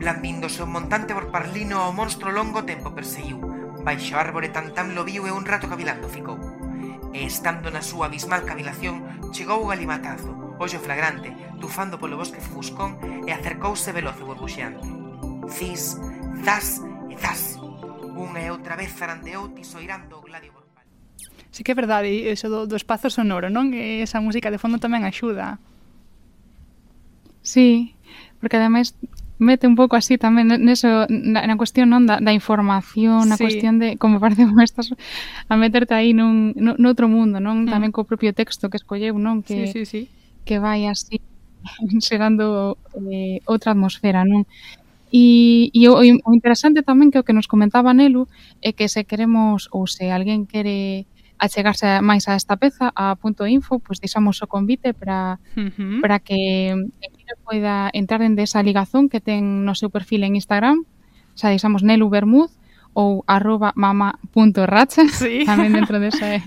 [0.00, 3.51] Blandindo o montante borparlino ao monstro longo tempo perseguiu
[3.82, 6.38] Baixo árbore tan tan lo viu e un rato cavilando ficou.
[7.12, 9.02] E estando na súa abismal cavilación,
[9.34, 14.86] chegou o galimatazo, ollo flagrante, tufando polo bosque fuscón e acercouse veloz e burbuxeante.
[15.50, 15.98] Cis,
[16.46, 17.58] zas e zas.
[18.14, 20.86] Unha e outra vez zarandeou tisoirando o gladio borbal.
[21.50, 23.74] Sí que é verdade, iso do, do espazo sonoro, non?
[23.74, 25.58] E esa música de fondo tamén axuda.
[27.42, 27.98] Sí,
[28.38, 28.94] porque ademais
[29.42, 33.44] mete un pouco así tamén neso, na, na cuestión non da, da información, na sí.
[33.44, 34.94] cuestión de como parece como estás
[35.50, 37.66] a meterte aí nun, nun, noutro mundo, non?
[37.66, 37.74] Mm.
[37.74, 39.42] Tamén co propio texto que escolleu, non?
[39.42, 40.02] Que, sí, sí, sí.
[40.46, 41.18] que vai así
[42.06, 42.78] xerando
[43.10, 44.46] eh, outra atmosfera, non?
[45.12, 48.30] E, e o, o interesante tamén que o que nos comentaba Nelu
[48.64, 51.04] é que se queremos ou se alguén quere
[51.42, 55.98] achegarse máis a esta peza, a punto info, pois deixamos o convite para uh -huh.
[55.98, 56.70] para que
[57.42, 60.86] poida entrar en desa ligazón que ten no seu perfil en Instagram,
[61.34, 62.48] xa deixamos Nelu Bermud
[62.94, 65.44] ou arroba mama.racha, sí.
[65.48, 66.44] tamén dentro desa eh,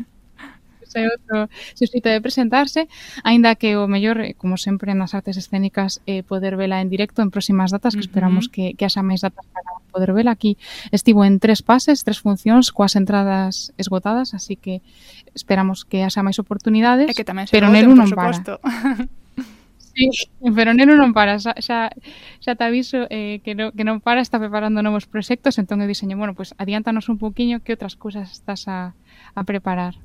[0.95, 2.87] ese outro suscrito de presentarse,
[3.23, 7.19] aínda que o mellor, eh, como sempre nas artes escénicas, eh, poder vela en directo
[7.19, 8.07] en próximas datas, que uh -huh.
[8.07, 10.31] esperamos que, que haxa máis datas para poder vela.
[10.31, 10.57] Aquí
[10.95, 14.79] estivo en tres pases, tres funcións, coas entradas esgotadas, así que
[15.35, 18.39] esperamos que haxa máis oportunidades, e que tamén pero voten, nel non para.
[19.95, 20.11] Sí,
[20.51, 21.87] pero neno non para, xa, xa,
[22.43, 25.87] xa te aviso eh, que, no, que non para, está preparando novos proxectos, entón eu
[25.87, 29.95] diseño, bueno, pues adiántanos un poquinho que outras cousas estás a, a preparar.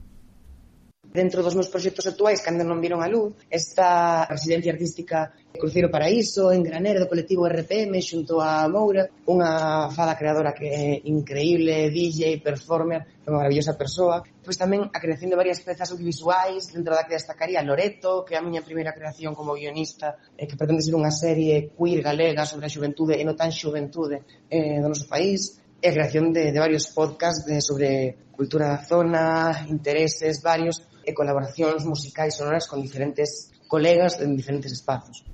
[1.10, 5.90] Dentro dos meus proxectos actuais, cando non viron a luz, está a residencia artística Cruceiro
[5.90, 11.90] Paraíso, en Granero do colectivo RPM, xunto a Moura, unha fada creadora que é increíble,
[11.90, 14.22] DJ, performer, unha maravillosa persoa.
[14.38, 18.38] Pois tamén a creación de varias pezas audiovisuais, dentro da que destacaría Loreto, que é
[18.38, 22.70] a miña primeira creación como guionista, eh, que pretende ser unha serie queer galega sobre
[22.70, 26.60] a xuventude e non tan xuventude eh, do noso país e a creación de, de
[26.60, 33.50] varios podcasts de, sobre cultura da zona, intereses varios, e colaboracións musicais sonoras con diferentes
[33.68, 35.24] colegas en diferentes espazos.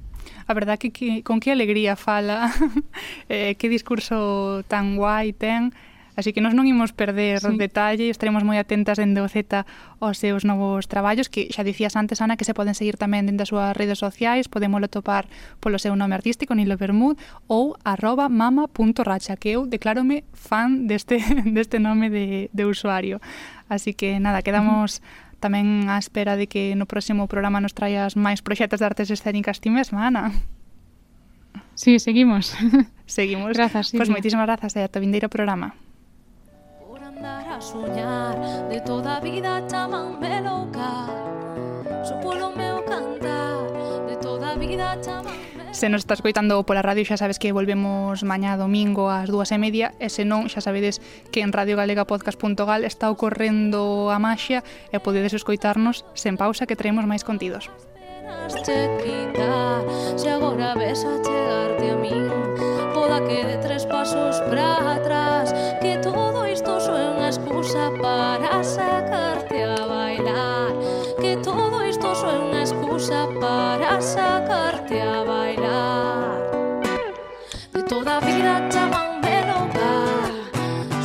[0.47, 2.53] A verdad que, que con que alegría fala,
[3.29, 5.73] eh, que discurso tan guai ten,
[6.17, 7.61] Así que nos non imos perder sí.
[7.61, 9.69] detalle, estaremos moi atentas dende o Z
[10.01, 13.45] aos seus novos traballos, que xa dicías antes, Ana, que se poden seguir tamén dende
[13.45, 15.29] as súas redes sociais, podemoslo topar
[15.61, 17.21] polo seu nome artístico, Nilo Bermud,
[17.53, 21.21] ou arroba mama.racha, que eu declarome fan deste,
[21.57, 23.21] deste nome de, de usuario.
[23.69, 27.77] Así que nada, quedamos uh -huh Tamén á espera de que no próximo programa nos
[27.77, 30.33] traías máis proxectos de artes escénicas ti mesma, Ana.
[31.77, 32.57] Sí, seguimos.
[33.07, 33.53] Seguimos.
[33.53, 35.77] Grazas, Pois pues, moitísimas grazas e ata vindeiro programa.
[36.81, 38.35] Por andar a soñar
[38.73, 41.07] de toda a vida chamanme louca
[42.03, 43.69] Supo o meu cantar
[44.09, 48.25] de toda a vida chamanme Se nos está escoitando pola radio xa sabes que volvemos
[48.25, 53.13] mañá domingo ás dúas e media e se non xa sabedes que en radiogalegapodcast.gal está
[53.13, 57.69] ocorrendo a maxia e podedes escoitarnos sen pausa que traemos máis contidos.
[60.17, 62.25] Se agora ves a chegarte a min
[62.97, 65.53] Poda que de tres pasos para atrás
[65.85, 70.73] Que todo isto só é unha excusa para sacarte a bailar
[71.21, 75.56] Que todo isto só é unha excusa para sacarte a bailar
[77.77, 79.91] De toda a vida chamanme loca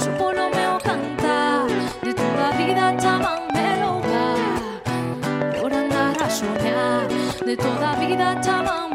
[0.02, 1.68] Supo no meu cantar
[2.02, 7.10] De toda a vida chamanme loca Por andar a soñar
[7.46, 8.91] De toda a vida chamanme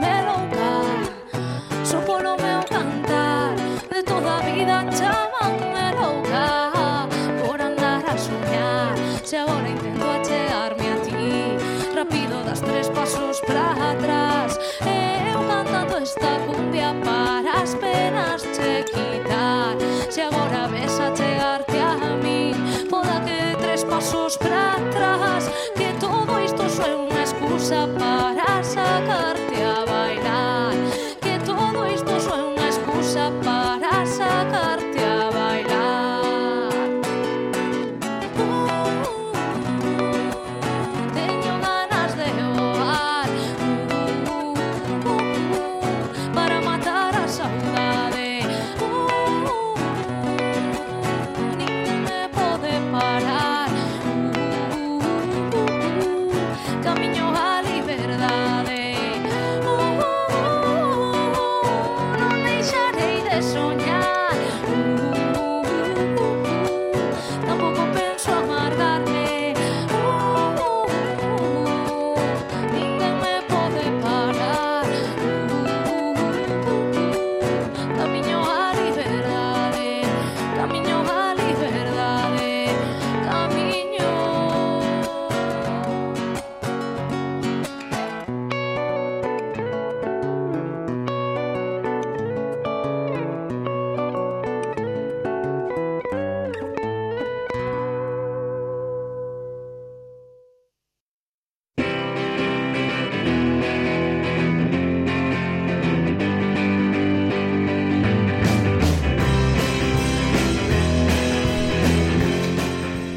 [24.07, 28.26] pasos para atrás Que todo isto só é unha excusa para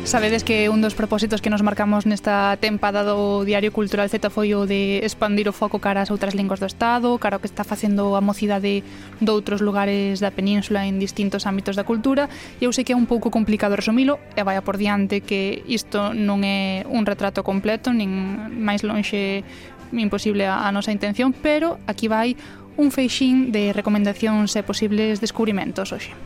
[0.09, 4.57] Sabedes que un dos propósitos que nos marcamos nesta tempada do Diario Cultural Z foi
[4.57, 7.61] o de expandir o foco cara ás outras linguas do Estado, cara o que está
[7.61, 12.25] facendo a mocidade de outros lugares da península en distintos ámbitos da cultura,
[12.57, 16.09] e eu sei que é un pouco complicado resumilo, e vai por diante que isto
[16.17, 18.09] non é un retrato completo, nin
[18.49, 19.45] máis lonxe
[19.93, 22.33] imposible a, a nosa intención, pero aquí vai
[22.81, 26.17] un feixín de recomendacións e posibles descubrimentos hoxe.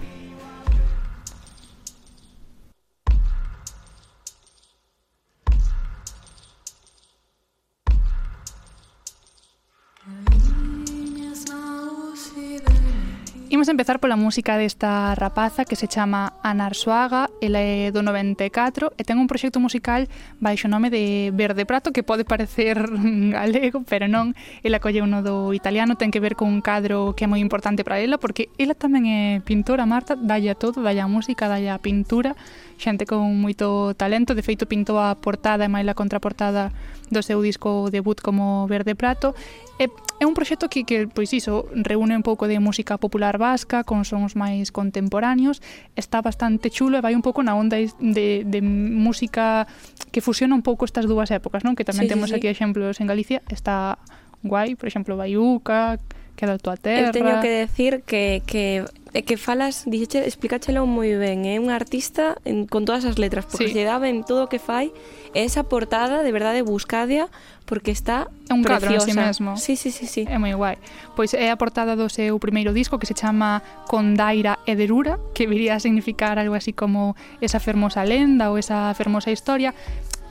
[13.63, 18.91] Imos empezar pola música desta rapaza que se chama Ana Arsuaga, ela é do 94
[18.99, 20.11] e ten un proxecto musical
[20.43, 22.75] baixo nome de Verde Prato que pode parecer
[23.31, 24.35] galego, pero non,
[24.67, 27.87] ela colle uno do italiano, ten que ver con un cadro que é moi importante
[27.87, 32.35] para ela porque ela tamén é pintora, Marta, dalla todo, dalla música, dalla pintura,
[32.77, 36.73] xente con moito talento, de feito pintou a portada e máis a contraportada
[37.13, 39.35] do seu disco debut como Verde Prato.
[39.77, 39.89] E
[40.21, 44.05] é un proxecto que, que pois iso, reúne un pouco de música popular vasca con
[44.05, 45.59] sons máis contemporáneos,
[45.97, 49.65] está bastante chulo e vai un pouco na onda de, de música
[50.13, 51.73] que fusiona un pouco estas dúas épocas, non?
[51.73, 52.53] Que tamén sí, temos sí, aquí sí.
[52.53, 53.97] exemplos en Galicia, está
[54.43, 55.97] guai, por exemplo, Baiuca,
[56.35, 57.07] que era a tua terra.
[57.07, 61.59] Eu teño que decir que, que é que falas, dixeche, explícachelo moi ben, é eh?
[61.61, 63.77] un artista en, con todas as letras, porque sí.
[63.77, 64.89] lle dá ben todo o que fai.
[65.37, 67.29] E esa portada, de verdade, buscadia,
[67.69, 69.53] porque está É un cadro en sí mesmo.
[69.57, 70.25] Sí, sí, sí, sí.
[70.25, 70.81] É moi guai.
[71.13, 75.45] Pois é a portada do seu primeiro disco que se chama Condaira e Derura, que
[75.45, 79.77] viría a significar algo así como esa fermosa lenda ou esa fermosa historia,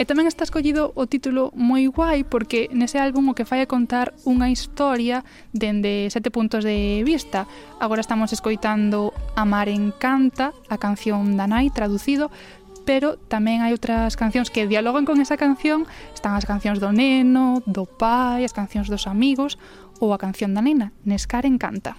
[0.03, 3.71] E tamén está escollido o título moi guai porque nese álbum o que fai é
[3.71, 5.23] contar unha historia
[5.55, 7.47] dende sete puntos de vista.
[7.79, 12.35] Agora estamos escoitando Amar encanta, a canción da Nai traducido,
[12.83, 17.63] pero tamén hai outras cancións que dialogan con esa canción, están as cancións do neno,
[17.63, 19.55] do pai, as cancións dos amigos
[20.03, 21.95] ou a canción da nena, Nescar encanta.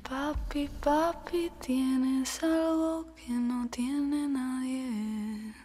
[0.00, 5.60] Papi, papi, tienes algo que no tiene nadie.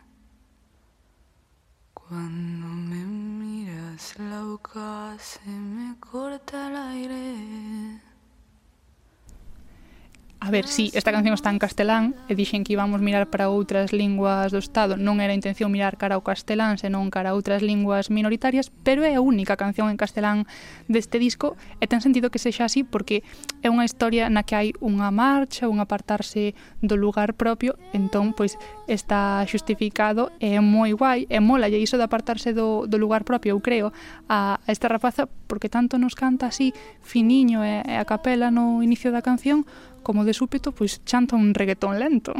[2.07, 8.14] Cuando me miras la boca se me corta el aire.
[10.45, 13.49] a ver, si sí, esta canción está en castelán e dixen que íbamos mirar para
[13.49, 17.35] outras linguas do Estado, non era a intención mirar cara ao castelán, senón cara a
[17.35, 20.45] outras linguas minoritarias, pero é a única canción en castelán
[20.85, 23.25] deste disco e ten sentido que sexa así porque
[23.65, 28.61] é unha historia na que hai unha marcha, un apartarse do lugar propio, entón, pois,
[28.85, 33.25] está xustificado e é moi guai, e mola, e iso de apartarse do, do lugar
[33.25, 33.89] propio, eu creo,
[34.29, 36.69] a, a esta rapaza, porque tanto nos canta así
[37.01, 39.65] finiño e, e a capela no inicio da canción,
[40.05, 42.31] como de súpeto pois chanta un reggaetón lento.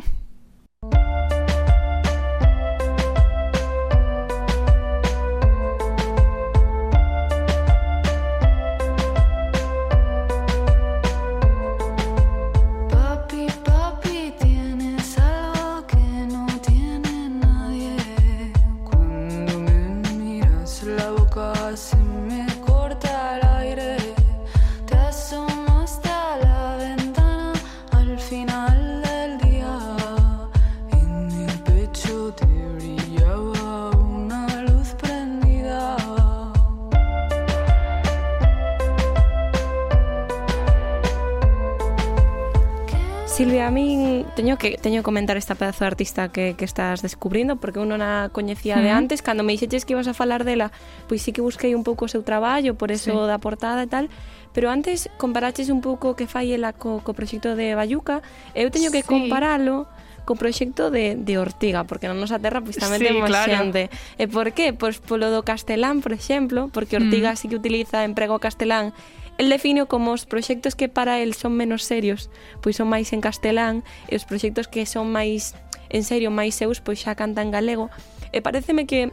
[43.46, 47.06] Silvia, a min teño que teño que comentar esta pedazo de artista que, que estás
[47.06, 50.50] descubrindo porque eu non a coñecía de antes, cando me dixeches que ibas a falar
[50.50, 50.74] dela,
[51.06, 53.30] pois sí que busquei un pouco o seu traballo, por eso sí.
[53.30, 54.10] da portada e tal,
[54.50, 58.26] pero antes comparaches un pouco que fai ela co, co proxecto de Bayuca,
[58.58, 59.10] eu teño que sí.
[59.14, 59.86] comparalo
[60.26, 63.46] co proxecto de, de Ortiga, porque na nosa terra pois tamén sí, temos claro.
[63.46, 63.94] xente.
[64.18, 64.74] E por qué?
[64.74, 67.38] Pois polo do castelán, por exemplo, porque Ortiga mm.
[67.38, 68.90] sí que utiliza, emprego castelán
[69.38, 72.32] El defino como os proxectos que para el son menos serios,
[72.64, 75.56] pois son máis en castelán, e os proxectos que son máis
[75.92, 77.92] en serio, máis seus, pois xa cantan galego.
[78.32, 79.12] E pareceme que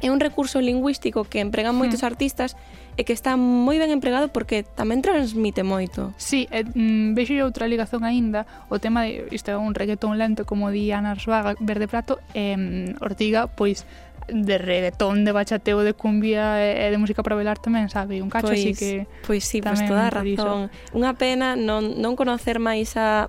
[0.00, 1.80] é un recurso lingüístico que empregan hmm.
[1.80, 2.10] moitos hmm.
[2.10, 2.56] artistas
[2.96, 6.12] e que está moi ben empregado porque tamén transmite moito.
[6.16, 10.44] Sí, e, mm, vexo outra ligazón aínda, o tema de isto é un reggaetón lento
[10.44, 13.84] como di Ana Arsuaga, Verde Prato, e mm, Ortiga, pois
[14.32, 18.22] de reggaetón, de bachateo, de cumbia e de música para bailar tamén, sabe?
[18.22, 19.10] Un cacho, pois, así que...
[19.26, 20.70] Pois sí, pois toda a razón.
[20.94, 23.28] Unha pena non, non conocer máis a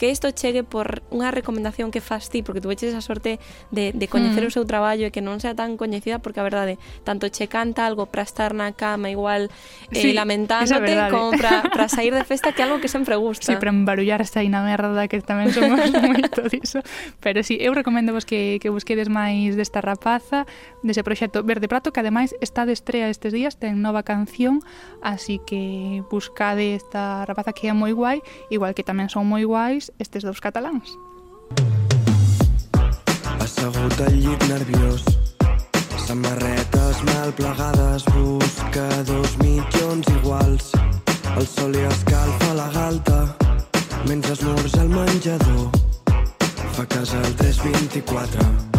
[0.00, 3.36] que isto chegue por unha recomendación que fas ti, porque tu veches esa sorte
[3.68, 4.48] de, de coñecer mm.
[4.48, 7.84] o seu traballo e que non sea tan coñecida, porque a verdade, tanto che canta
[7.84, 9.52] algo para estar na cama igual
[9.92, 13.44] eh, sí, lamentándote, como para sair de festa, que é algo que sempre gusta.
[13.44, 16.80] Sí, para embarullarse aí na merda, que tamén somos moito diso.
[17.20, 20.48] Pero sí, eu recomendo vos que, que busquedes máis desta rapaza,
[20.80, 24.64] dese proxecto Verde Prato, que ademais está de estrea estes días, ten nova canción,
[25.04, 29.89] así que buscade esta rapaza que é moi guai, igual que tamén son moi guais
[29.98, 30.94] estes dous cataláns.
[33.40, 35.02] Assegut al llit nerviós
[36.10, 40.72] Samarretes mal plegades Busca dos mitjons iguals.
[41.36, 43.20] El sol li escalfa la galta
[44.08, 45.70] Mentre esmorza al menjador.
[46.74, 48.69] Fa casa al 324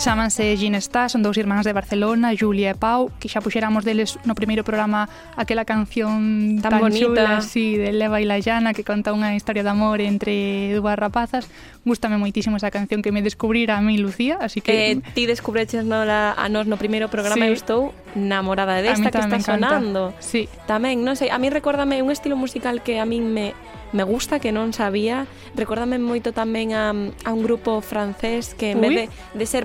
[0.00, 4.16] Chámanse Gin Está, son dous irmáns de Barcelona, Julia e Pau, que xa puxéramos deles
[4.24, 8.72] no primeiro programa aquela canción tan, tan bonita, chula, sí, de Leva e la Llana,
[8.72, 11.52] que conta unha historia de amor entre dúas rapazas.
[11.84, 14.96] Gústame moitísimo esa canción que me descubrira a mí, Lucía, así que...
[14.96, 17.52] Eh, ti descubreches no la, a nos no primeiro programa sí.
[17.52, 20.16] eu estou namorada desta que está sonando.
[20.16, 20.48] Sí.
[20.64, 23.52] Tamén, non sei, a mí recórdame un estilo musical que a min me
[23.92, 25.26] me gusta que non sabía.
[25.58, 28.86] Recórdame moito tamén a, a un grupo francés que en Ui.
[28.86, 29.64] vez de, de ser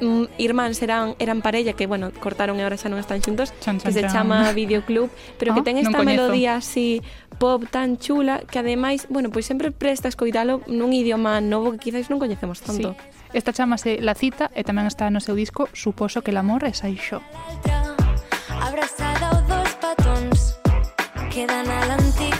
[0.00, 3.78] mm, irmáns eran eran parella que, bueno, cortaron e agora xa non están xuntos, chan,
[3.78, 4.24] chan, que se chan.
[4.24, 7.02] chama Videoclub, pero ah, que ten esta melodía así
[7.38, 12.10] pop tan chula que ademais, bueno, pois sempre presta escoitalo nun idioma novo que quizás
[12.10, 12.94] non coñecemos tanto.
[12.94, 13.18] Sí.
[13.32, 16.72] Esta chamase La Cita e tamén está no seu disco Suposo que el amor é
[16.72, 17.20] saixo.
[18.48, 20.56] Abrazada aos dos patóns
[21.28, 22.37] Quedan al antigo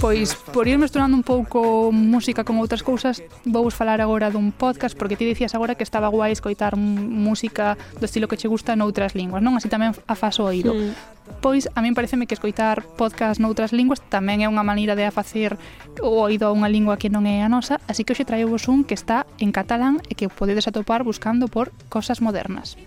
[0.00, 4.52] Pois, por ir mesturando un pouco música con outras cousas, vou vos falar agora dun
[4.52, 8.76] podcast, porque ti dicías agora que estaba guai escoitar música do estilo que che gusta
[8.76, 9.56] noutras linguas, non?
[9.56, 10.76] Así tamén afaso o oído.
[10.76, 11.16] Mm.
[11.40, 15.58] Pois, a min pareceme que escoitar podcast noutras linguas tamén é unha maneira de afacer
[16.04, 18.68] o oído a unha lingua que non é a nosa, así que hoxe traio vos
[18.68, 22.78] un que está en catalán e que podedes atopar buscando por Cosas Modernas.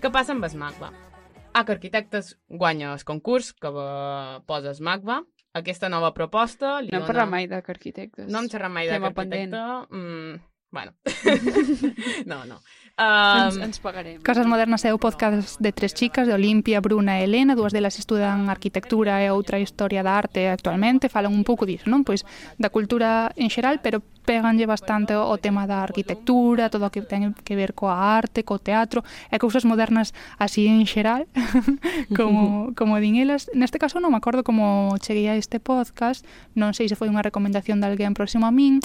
[0.00, 0.92] Que passa amb es MACBA?
[1.56, 3.72] ACA Arquitectes guanya el concurs que
[4.44, 5.24] posa es MACBA
[5.56, 6.76] Aquesta nova proposta...
[6.84, 7.24] Li No hem dona...
[7.32, 8.28] mai d'arquitectes.
[8.28, 9.62] No hem xerrat mai d'arquitecte.
[9.88, 10.34] Mm,
[10.76, 10.92] bueno.
[12.32, 12.60] no, no.
[12.96, 14.16] Um, ens, ens pagarem.
[14.24, 18.00] Casas Modernas é o podcast de tres chicas de Olimpia, Bruna e Helena, dúas delas
[18.00, 22.08] estudan arquitectura e outra historia da arte actualmente, falan un pouco disso, non?
[22.08, 22.24] Pois
[22.56, 27.36] da cultura en xeral, pero peganlle bastante o tema da arquitectura, todo o que ten
[27.44, 31.28] que ver coa arte, co teatro, e cousas modernas así en xeral,
[32.16, 33.52] como, como din elas.
[33.52, 36.24] Neste caso non me acordo como cheguei a este podcast,
[36.56, 38.80] non sei se foi unha recomendación de alguén próximo a min,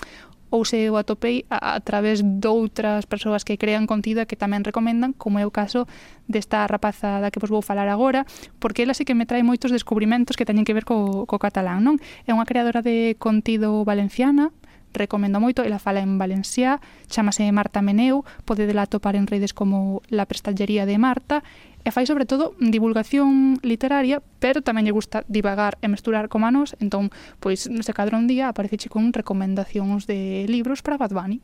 [0.51, 4.61] ou se eu atopei a, a través doutras persoas que crean contido e que tamén
[4.67, 5.87] recomendan, como é o caso
[6.27, 8.27] desta rapaza da que vos vou falar agora,
[8.59, 11.81] porque ela sí que me trae moitos descubrimentos que teñen que ver co, co catalán,
[11.81, 11.95] non?
[12.27, 14.51] É unha creadora de contido valenciana,
[14.93, 20.27] recomendo moito, ela fala en valenciá, chamase Marta Meneu, podedela topar en redes como La
[20.27, 21.43] Prestallería de Marta,
[21.81, 26.77] e fai sobre todo divulgación literaria, pero tamén lle gusta divagar e mesturar con manos,
[26.77, 27.09] entón,
[27.41, 31.41] pois, se cadra un día apareceche con recomendacións de libros para Bad Bunny.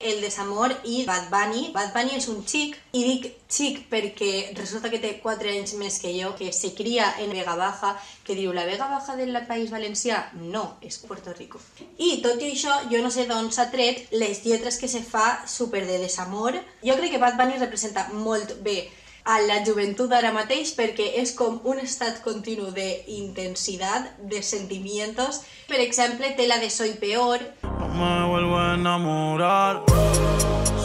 [0.00, 1.70] El desamor i Bad Bunny.
[1.72, 6.00] Bad Bunny és un xic, i dic xic perquè resulta que té 4 anys més
[6.02, 7.94] que jo, que se cria en Vega Baja,
[8.26, 10.18] que diu, la Vega Baja del País Valencià?
[10.34, 11.62] No, és Puerto Rico.
[11.96, 15.46] I tot i això, jo no sé d'on s'ha tret les lletres que se fa
[15.46, 16.58] super de desamor.
[16.82, 18.82] Jo crec que Bad Bunny representa molt bé
[19.24, 25.42] a la joventut d'ara mateix perquè és com un estat continu d'intensitat, de sentimientos.
[25.68, 29.84] Per exemple, té la de Soy Peor, No me vuelvo a enamorar.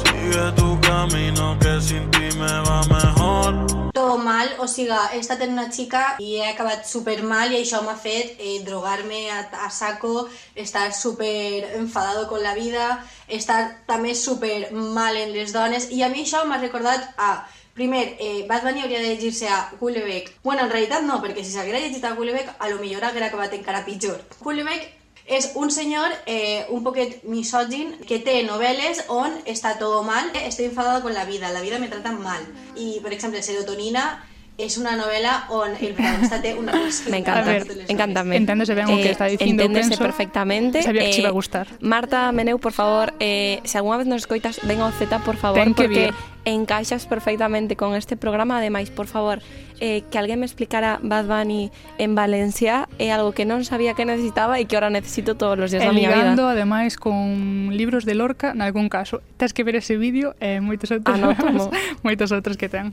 [0.04, 3.92] Sigue tu camino que sin ti me va mejor.
[3.94, 7.58] Todo mal, o siga, he estat en una xica i he acabat super mal i
[7.60, 13.82] això m'ha fet eh, drogar-me a, a saco, estar super enfadado con la vida, estar
[13.88, 15.90] també super mal en les dones.
[15.92, 17.32] I a mi això m'ha recordat a
[17.80, 20.34] Primer, eh, Bad Bunny hauria de llegir-se a Hulebeck.
[20.44, 23.54] Bueno, en realitat no, perquè si s'haguera llegit a Hulebeck, a lo millor haguera acabat
[23.56, 24.20] encara pitjor.
[24.44, 24.90] Hulebeck
[25.24, 30.66] és un senyor eh, un poquet misògin que té novel·les on està todo mal, estoy
[30.68, 32.44] enfadado con la vida, la vida me trata mal.
[32.76, 34.26] I, per exemple, Serotonina
[34.60, 36.74] es una novela on el protagonista té una
[37.10, 38.36] Me encanta, ver, encántame.
[38.36, 39.64] Enténdese ben o que eh, está diciendo.
[39.64, 40.84] Enténdese perfectamente.
[40.84, 41.68] Sabía que che iba a eh, gustar.
[41.80, 45.64] Marta Meneu, por favor, eh, si alguna vez nos escoitas, venga o Z, por favor,
[45.64, 46.12] Ten porque
[46.46, 48.58] encaixas perfectamente con este programa.
[48.58, 49.40] Ademais, por favor,
[49.80, 53.96] eh, que alguén me explicara Bad Bunny en Valencia é eh, algo que non sabía
[53.96, 56.36] que necesitaba e que ahora necesito todos os días e da miña vida.
[56.36, 59.24] Ligando, ademais, con libros de Lorca, en algún caso.
[59.40, 61.72] Tens que ver ese vídeo e moitos outros, Anoto,
[62.04, 62.92] moitos outros que ten.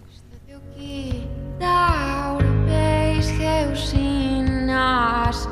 [1.61, 5.49] Daur beiz geuzin nazi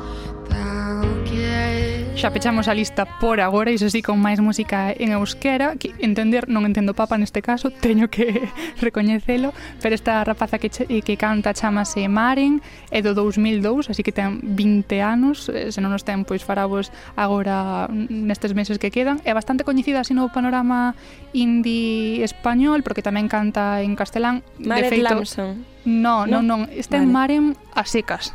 [2.15, 6.47] Xa pechamos a lista por agora, iso sí, con máis música en euskera, que entender,
[6.47, 8.47] non entendo papa neste caso, teño que
[8.79, 9.51] recoñecelo,
[9.83, 15.03] pero esta rapaza que, que canta chamase Maren, é do 2002, así que ten 20
[15.03, 16.87] anos, eh, se non os ten, pois farabos
[17.19, 19.19] agora nestes meses que quedan.
[19.27, 20.95] É bastante coñecida así no panorama
[21.35, 24.39] indie español, porque tamén canta en castelán.
[24.63, 25.67] Maren de feito, Lamson.
[25.83, 27.03] No, non, non, está vale.
[27.03, 27.43] en Maren
[27.75, 28.31] a secas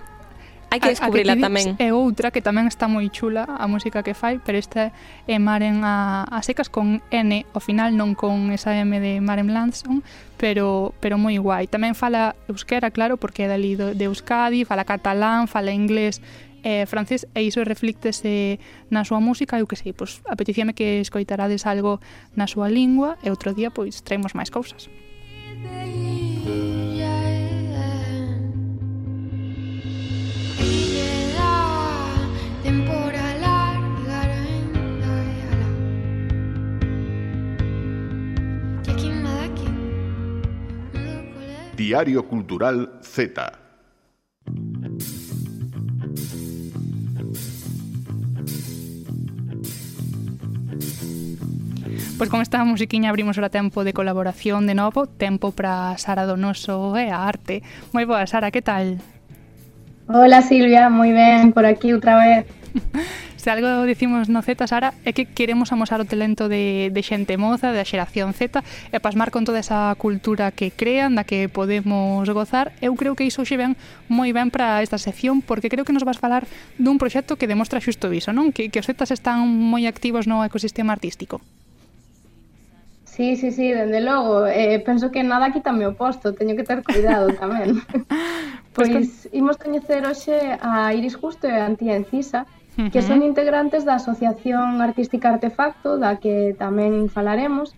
[0.71, 1.75] hai que descubrirla a, tamén.
[1.83, 4.95] É outra que tamén está moi chula a música que fai, pero esta
[5.27, 9.51] é Maren a, a secas con N, ao final non con esa M de Maren
[9.51, 10.07] Lanson,
[10.39, 11.67] pero pero moi guai.
[11.67, 16.23] Tamén fala euskera, claro, porque é dali de Euskadi, fala catalán, fala inglés,
[16.63, 18.61] eh, francés e iso reflíctese
[18.93, 21.99] na súa música eu que sei, pois apetecíame que escoitarades algo
[22.37, 24.87] na súa lingua e outro día pois traemos máis cousas.
[41.81, 43.41] Diario Cultural Z.
[52.19, 56.93] Pois con esta musiquiña abrimos ora tempo de colaboración de novo, tempo para Sara Donoso
[57.01, 57.65] e a arte.
[57.97, 59.01] Moi boa, Sara, que tal?
[60.05, 62.45] Hola Silvia, moi ben, por aquí outra vez.
[63.41, 67.41] Se algo dicimos no Z, Sara, é que queremos amosar o talento de, de xente
[67.41, 68.61] moza, da xeración Z,
[68.93, 72.77] e pasmar con toda esa cultura que crean, da que podemos gozar.
[72.85, 73.81] Eu creo que iso xe ven
[74.13, 76.45] moi ben para esta sección, porque creo que nos vas falar
[76.77, 78.53] dun proxecto que demostra xusto iso, non?
[78.53, 81.41] Que, que os Zetas están moi activos no ecosistema artístico.
[83.09, 84.45] Sí, sí, sí, dende logo.
[84.45, 87.81] Eh, penso que nada aquí tamén o posto, teño que ter cuidado tamén.
[88.77, 92.45] pois pues, pois imos coñecer hoxe a Iris Justo e a Antía Encisa,
[92.93, 97.75] que son integrantes da Asociación Artística Artefacto, da que tamén falaremos.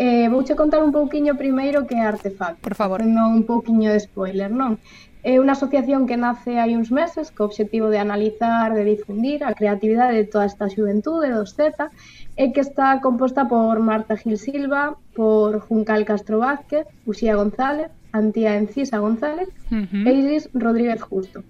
[0.00, 2.64] Eh, vouche contar un pouquiño primeiro que é Artefacto.
[2.64, 3.04] Por favor.
[3.04, 4.80] Non un pouquiño de spoiler, non?
[5.20, 9.52] É unha asociación que nace hai uns meses co obxectivo de analizar, de difundir a
[9.52, 11.92] creatividade de toda esta xuventude dos Z
[12.40, 18.56] e que está composta por Marta Gil Silva, por Juncal Castro Vázquez, Uxía González, Antía
[18.56, 20.08] Encisa González uh -huh.
[20.08, 21.44] e Iris Rodríguez Justo.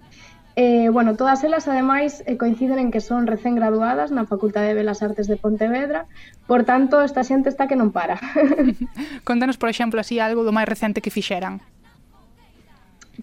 [0.55, 4.75] Eh, bueno, todas elas ademais eh, coinciden en que son recén graduadas na Facultade de
[4.75, 6.11] Belas Artes de Pontevedra,
[6.43, 8.19] por tanto esta xente está que non para.
[9.29, 11.63] Contanos, por exemplo, así algo do máis recente que fixeran.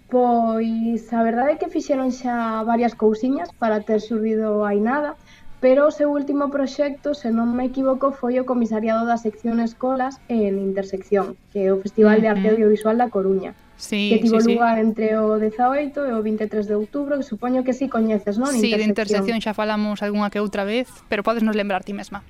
[0.09, 5.21] Pois a verdade é que fixeron xa varias cousiñas para ter subido aí nada,
[5.61, 10.17] pero o seu último proxecto, se non me equivoco, foi o comisariado da sección Escolas
[10.33, 14.53] en Intersección, que é o Festival de Arte Audiovisual da Coruña sí, que tivo sí,
[14.53, 14.85] lugar sí.
[14.85, 18.53] entre o 18 e o 23 de outubro, que supoño que si sí coñeces, non?
[18.53, 22.21] Sí, de intersección xa falamos algunha que outra vez, pero podes nos lembrar ti mesma.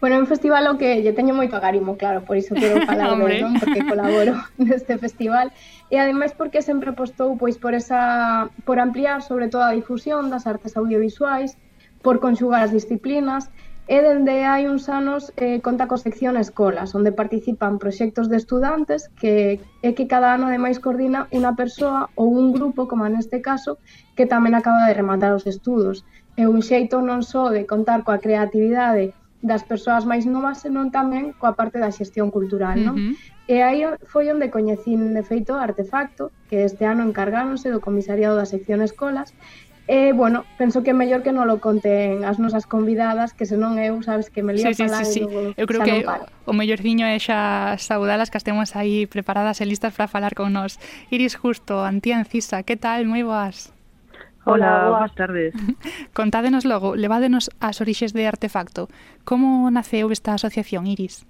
[0.00, 3.16] Bueno, é un festival o que lle teño moito agarimo, claro, por iso quero falar
[3.16, 3.56] de, non?
[3.60, 5.52] Porque colaboro neste festival
[5.92, 10.44] e ademais porque sempre apostou pois por esa por ampliar sobre todo a difusión das
[10.44, 11.56] artes audiovisuais,
[12.04, 13.48] por conxugar as disciplinas
[13.86, 19.14] e dende hai uns anos eh, conta co sección escolas, onde participan proxectos de estudantes
[19.14, 23.78] que é que cada ano ademais coordina unha persoa ou un grupo, como neste caso,
[24.18, 26.02] que tamén acaba de rematar os estudos.
[26.34, 31.30] É un xeito non só de contar coa creatividade das persoas máis novas, senón tamén
[31.38, 32.98] coa parte da xestión cultural, non?
[32.98, 33.14] Uh -huh.
[33.46, 38.50] E aí foi onde coñecín de feito artefacto, que este ano encargáronse do comisariado da
[38.50, 39.30] sección escolas,
[39.88, 43.78] E, bueno, penso que é mellor que non lo conten as nosas convidadas, que senón
[43.78, 45.20] eu, sabes, que me lío sí, sí, falar sí, sí.
[45.22, 49.62] Logo, eu creo que o, o mellor viño é xa saudalas que estemos aí preparadas
[49.62, 50.82] e listas para falar con nós.
[51.14, 53.06] Iris Justo, Antía Encisa, que tal?
[53.06, 53.70] Moi boas.
[54.42, 55.54] Hola, Hola, boas tardes.
[56.18, 58.90] Contádenos logo, levádenos as orixes de Artefacto.
[59.22, 61.22] Como naceu esta asociación, Iris?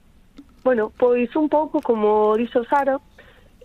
[0.65, 2.97] Bueno, pois un pouco como dixo Sara,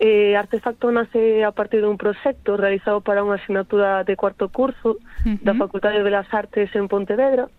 [0.03, 4.97] Eh, Artefacto nace a partir dun proxecto realizado para unha asignatura de cuarto curso uh
[4.97, 5.37] -huh.
[5.45, 7.53] da Facultade de Belas Artes en Pontevedra.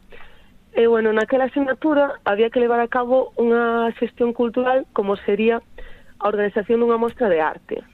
[0.74, 5.62] E, bueno, naquela asignatura había que levar a cabo unha xestión cultural como sería
[6.18, 7.86] a organización dunha mostra de arte.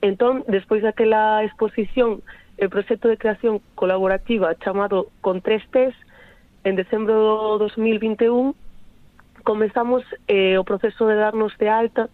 [0.00, 2.24] Entón, despois daquela exposición,
[2.56, 5.92] o proxecto de creación colaborativa chamado Con tres Ts,
[6.64, 8.56] en decembro do 2021,
[9.44, 12.08] comezamos eh, o proceso de darnos de alta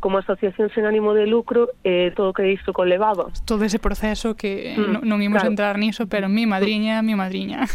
[0.00, 3.30] como asociación sen ánimo de lucro eh, todo o que isto conlevaba.
[3.44, 5.52] Todo ese proceso que eh, mm, non, non imos claro.
[5.52, 7.66] entrar niso, pero mi madriña, mi madriña.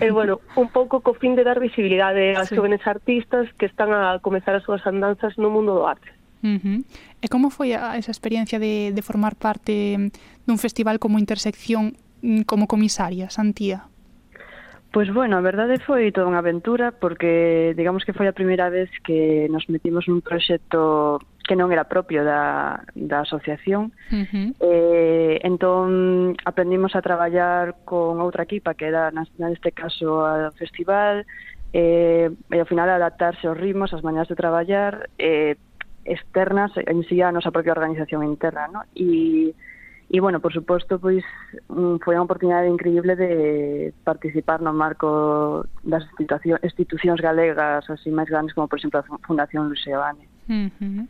[0.00, 2.56] E eh, bueno, un pouco co fin de dar visibilidade ás sí.
[2.56, 6.08] jóvenes artistas que están a comezar as súas andanzas no mundo do arte.
[6.42, 6.78] Uh -huh.
[7.22, 11.94] E como foi a, esa experiencia de, de formar parte mm, dun festival como intersección
[12.24, 13.92] mm, como comisaria, Santía?
[14.92, 18.68] Pois pues bueno, a verdade foi toda unha aventura porque digamos que foi a primeira
[18.68, 23.90] vez que nos metimos nun proxecto que non era propio da, da asociación.
[24.10, 24.48] Uh -huh.
[24.62, 31.26] eh, entón, aprendimos a traballar con outra equipa, que era, neste caso, a festival,
[31.72, 35.56] eh, e ao final adaptarse aos ritmos, as maneras de traballar, eh,
[36.04, 38.82] externas en sí a nosa propia organización interna, ¿no?
[38.94, 39.54] E,
[40.12, 41.24] e bueno, por suposto, pois
[41.70, 48.52] mm, foi unha oportunidade increíble de participar no marco das institucións galegas así máis grandes
[48.52, 50.26] como, por exemplo, a Fundación Luxeoane.
[50.50, 51.06] Uh -huh.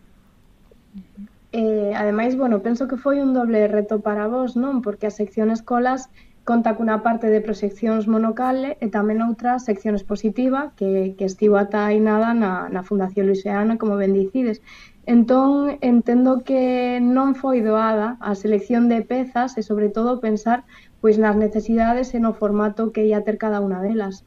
[1.53, 4.81] Eh, ademais, bueno, penso que foi un doble reto para vos, non?
[4.81, 6.09] Porque a sección escolas
[6.45, 11.87] conta cunha parte de proxeccións monocale e tamén outra sección expositiva que, que estivo ata
[11.87, 14.65] aí nada na, na Fundación Luiseana, como ben dicides.
[15.05, 20.65] Entón, entendo que non foi doada a selección de pezas e, sobre todo, pensar
[21.03, 24.25] pois nas necesidades e no formato que ia ter cada unha delas.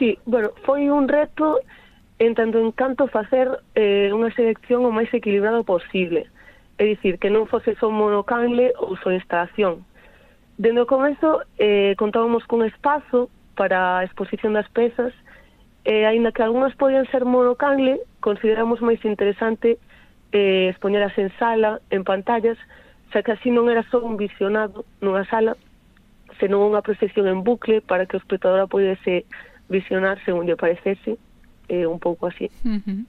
[0.00, 1.60] Sí, bueno, foi un reto
[2.26, 6.30] entando en canto facer eh, unha selección o máis equilibrado posible,
[6.78, 9.82] é dicir, que non fose só monocanle ou só instalación.
[10.54, 13.26] Dende o comezo, eh, contábamos cun espazo
[13.58, 15.10] para a exposición das pezas,
[15.82, 19.82] e eh, aínda que algunhas podían ser monocanle, consideramos máis interesante
[20.30, 22.56] eh, expoñeras en sala, en pantallas,
[23.10, 25.58] xa que así non era só un visionado nunha sala,
[26.38, 29.26] senón unha procesión en bucle para que o espectador a pudese
[29.66, 31.18] visionar según lle parecese
[31.68, 32.50] eh, un pouco así.
[32.64, 33.04] Uh -huh.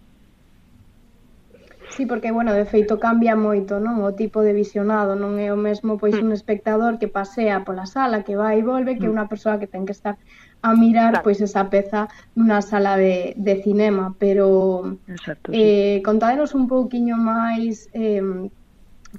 [1.95, 4.01] Sí, porque, bueno, de feito cambia moito, non?
[4.01, 6.25] O tipo de visionado non é o mesmo pois mm.
[6.25, 9.13] un espectador que pasea pola sala, que vai e volve, que mm.
[9.13, 10.17] unha persoa que ten que estar
[10.63, 16.65] a mirar pois esa peza nunha sala de, de cinema, pero Exacto, eh, contádenos un
[16.65, 18.49] pouquiño máis eh,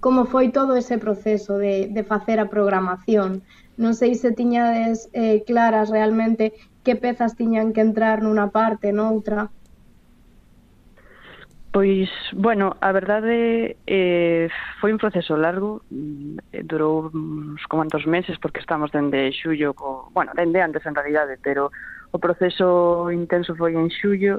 [0.03, 3.47] como foi todo ese proceso de, de facer a programación.
[3.79, 9.49] Non sei se tiñades eh, claras realmente que pezas tiñan que entrar nunha parte, noutra?
[11.75, 14.47] Pois, bueno, a verdade eh,
[14.79, 20.31] foi un proceso largo, mm, durou uns comandos meses porque estamos dende xullo, co, bueno,
[20.39, 21.75] dende antes en realidade, pero
[22.15, 24.39] o proceso intenso foi en xullo,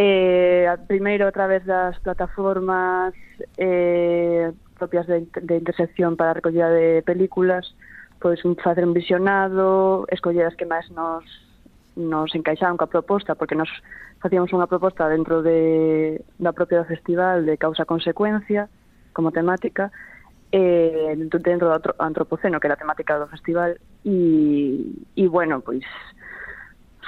[0.00, 3.12] eh, primeiro a través das plataformas
[3.60, 4.48] eh,
[4.80, 7.76] propias de, de intersección para a recollida de películas,
[8.20, 11.24] pois facer un visionado, escoller as que máis nos
[11.96, 13.68] nos encaixaron coa proposta, porque nos
[14.22, 18.70] facíamos unha proposta dentro de, da propia do festival de causa-consecuencia,
[19.12, 19.90] como temática,
[20.52, 25.84] eh, dentro do antropoceno, que era a temática do festival, e, e bueno, pois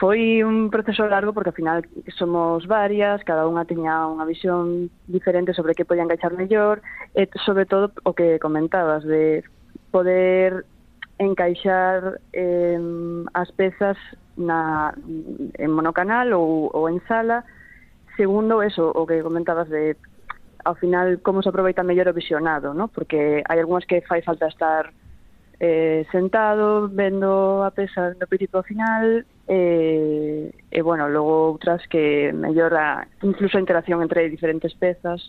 [0.02, 1.86] foi un proceso largo porque ao final
[2.18, 6.82] somos varias, cada unha tiña unha visión diferente sobre que podía encaixar mellor
[7.14, 9.46] e sobre todo o que comentabas de
[9.94, 10.66] poder
[11.24, 12.78] encaixar eh,
[13.34, 13.96] as pezas
[14.36, 14.92] na,
[15.58, 17.44] en monocanal ou, ou en sala.
[18.16, 19.96] Segundo, eso, o que comentabas de
[20.64, 22.88] ao final como se aproveita mellor o visionado, ¿no?
[22.88, 24.94] porque hai algunhas que fai falta estar
[25.58, 31.86] eh, sentado, vendo a peza do principio ao final, e, eh, eh, bueno, logo outras
[31.86, 35.22] que mellora incluso a interacción entre diferentes pezas,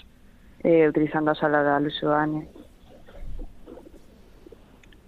[0.63, 2.49] eh, utilizando a sala da Luis Oane.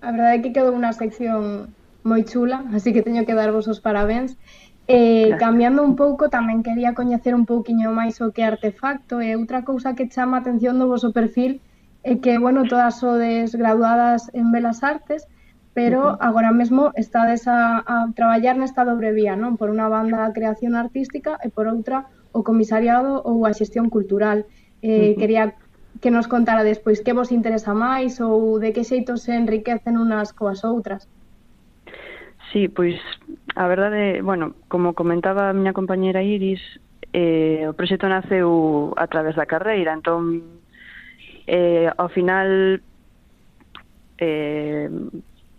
[0.06, 1.74] A verdade é que quedou unha sección
[2.06, 4.38] moi chula, así que teño que darvos os parabéns.
[4.86, 5.42] Eh, Gracias.
[5.42, 9.98] cambiando un pouco, tamén quería coñecer un pouquiño máis o que artefacto e outra cousa
[9.98, 11.58] que chama a atención do voso perfil
[12.06, 15.26] é que, bueno, todas sodes graduadas en Belas Artes,
[15.74, 19.58] pero agora mesmo estades a, a traballar nesta dobre vía, non?
[19.58, 24.46] Por unha banda a creación artística e por outra o comisariado ou a xestión cultural.
[24.86, 25.18] Eh, uh -huh.
[25.18, 25.44] Quería
[26.02, 30.34] que nos contara despois que vos interesa máis ou de que xeito se enriquecen unas
[30.36, 31.08] coas outras.
[32.52, 33.00] Sí, pois
[33.56, 36.62] a verdade, bueno, como comentaba a miña compañeira Iris,
[37.14, 40.44] eh, o proxecto naceu a través da carreira, entón
[41.48, 42.84] eh, ao final
[44.20, 44.90] eh,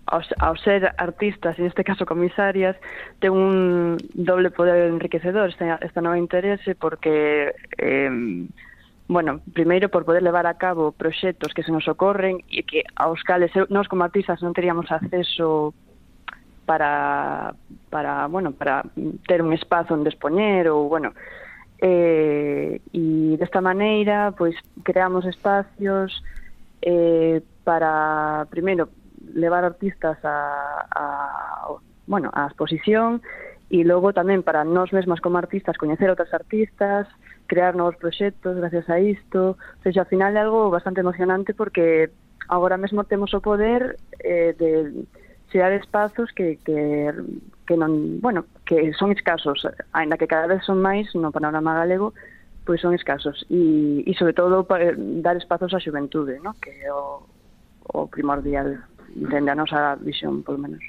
[0.07, 2.77] ao, ao ser artistas, en este caso comisarias,
[3.19, 8.11] ten un doble poder enriquecedor, está, esta no interese porque eh,
[9.09, 13.23] bueno, primeiro por poder levar a cabo proxectos que se nos ocorren e que aos
[13.23, 15.71] cales nós como artistas non teríamos acceso
[16.67, 17.55] para
[17.89, 18.83] para, bueno, para
[19.31, 21.15] ter un espazo onde expoñer ou bueno,
[21.79, 26.11] eh, e desta maneira pois creamos espacios
[26.83, 28.91] eh, para primeiro
[29.35, 31.05] levar artistas a, a
[32.11, 33.23] bueno, a exposición
[33.71, 37.07] e logo tamén para nós mesmas como artistas coñecer outras artistas,
[37.47, 39.57] crear novos proxectos gracias a isto.
[39.57, 42.11] O sea, ao final é algo bastante emocionante porque
[42.49, 45.07] agora mesmo temos o poder eh, de
[45.51, 47.13] xerar espazos que, que,
[47.67, 52.15] que non, bueno, que son escasos, aínda que cada vez son máis no panorama galego,
[52.67, 56.59] pois son escasos e, e sobre todo eh, dar espazos á xuventude, no?
[56.59, 57.23] que é o,
[57.95, 58.83] o primordial
[59.15, 60.83] dende a nosa visión, polo menos.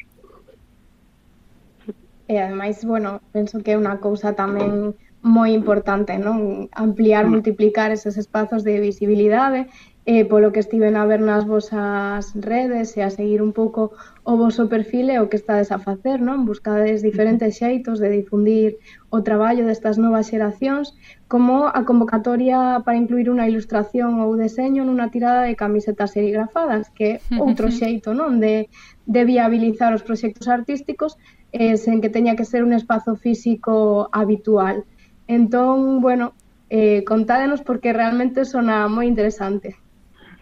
[2.28, 6.70] E ademais, bueno, penso que é unha cousa tamén moi importante, non?
[6.74, 7.32] Ampliar, mm.
[7.34, 9.68] multiplicar eses espazos de visibilidade
[10.07, 13.91] eh, polo que estiven a ver nas vosas redes e a seguir un pouco
[14.24, 16.47] o voso perfil e o que estades a facer, non?
[16.47, 18.80] Buscades diferentes xeitos de difundir
[19.11, 20.95] o traballo destas novas xeracións,
[21.28, 27.20] como a convocatoria para incluir unha ilustración ou deseño nunha tirada de camisetas serigrafadas, que
[27.20, 28.39] é outro xeito, non?
[28.39, 28.72] De,
[29.03, 31.20] de viabilizar os proxectos artísticos
[31.51, 34.88] eh, sen que teña que ser un espazo físico habitual.
[35.28, 36.34] Entón, bueno,
[36.69, 39.75] eh, contádenos porque realmente sona moi interesante.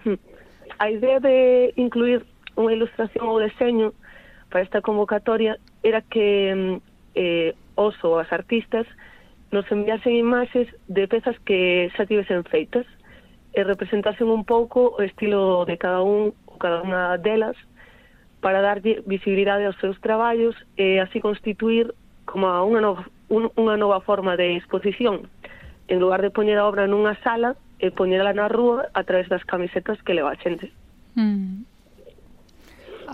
[0.78, 2.26] A idea de incluir
[2.56, 3.92] unha ilustración ou deseño
[4.50, 6.76] para esta convocatoria era que mm,
[7.16, 8.86] eh, os ou as artistas
[9.52, 12.86] nos enviasen imaxes de pezas que xa tivesen feitas
[13.56, 17.56] e representasen un pouco o estilo de cada un ou cada unha delas
[18.44, 21.96] para dar visibilidade aos seus traballos e así constituir
[22.28, 25.30] como unha nova un, unha nova forma de exposición.
[25.88, 29.44] En lugar de poñer a obra nunha sala, e poñerla na rúa a través das
[29.44, 30.72] camisetas que leva a xente.
[31.16, 31.68] Mm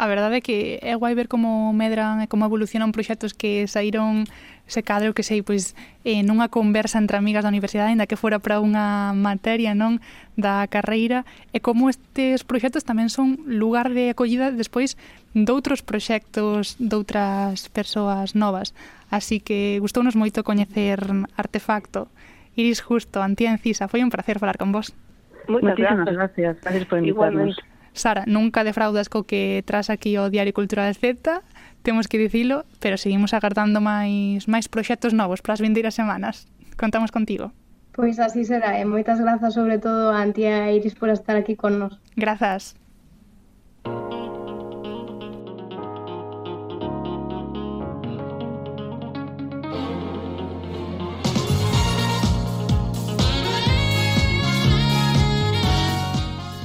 [0.01, 4.25] a verdade é que é guai ver como medran e como evolucionan proxectos que saíron
[4.65, 8.17] se cadre o que sei, pois eh, nunha conversa entre amigas da universidade, ainda que
[8.17, 10.01] fora para unha materia non
[10.33, 11.21] da carreira,
[11.53, 14.97] e como estes proxectos tamén son lugar de acollida despois
[15.37, 18.73] doutros proxectos doutras persoas novas.
[19.13, 20.97] Así que gustounos moito coñecer
[21.37, 22.09] Artefacto.
[22.57, 24.97] Iris Justo, Antía Encisa, foi un placer falar con vos.
[25.45, 26.09] Moitas gracias.
[26.09, 26.53] gracias.
[26.65, 27.53] Gracias por invitarnos.
[27.53, 27.70] Igualmente.
[27.93, 31.41] Sara, nunca defraudas co que tras aquí o Diario Cultural Z,
[31.83, 36.47] temos que dicilo, pero seguimos agardando máis máis proxectos novos para as vindeiras semanas.
[36.79, 37.51] Contamos contigo.
[37.91, 41.79] Pois así será, e moitas grazas sobre todo a Antía Iris por estar aquí con
[41.79, 41.99] nos.
[42.15, 42.79] Grazas.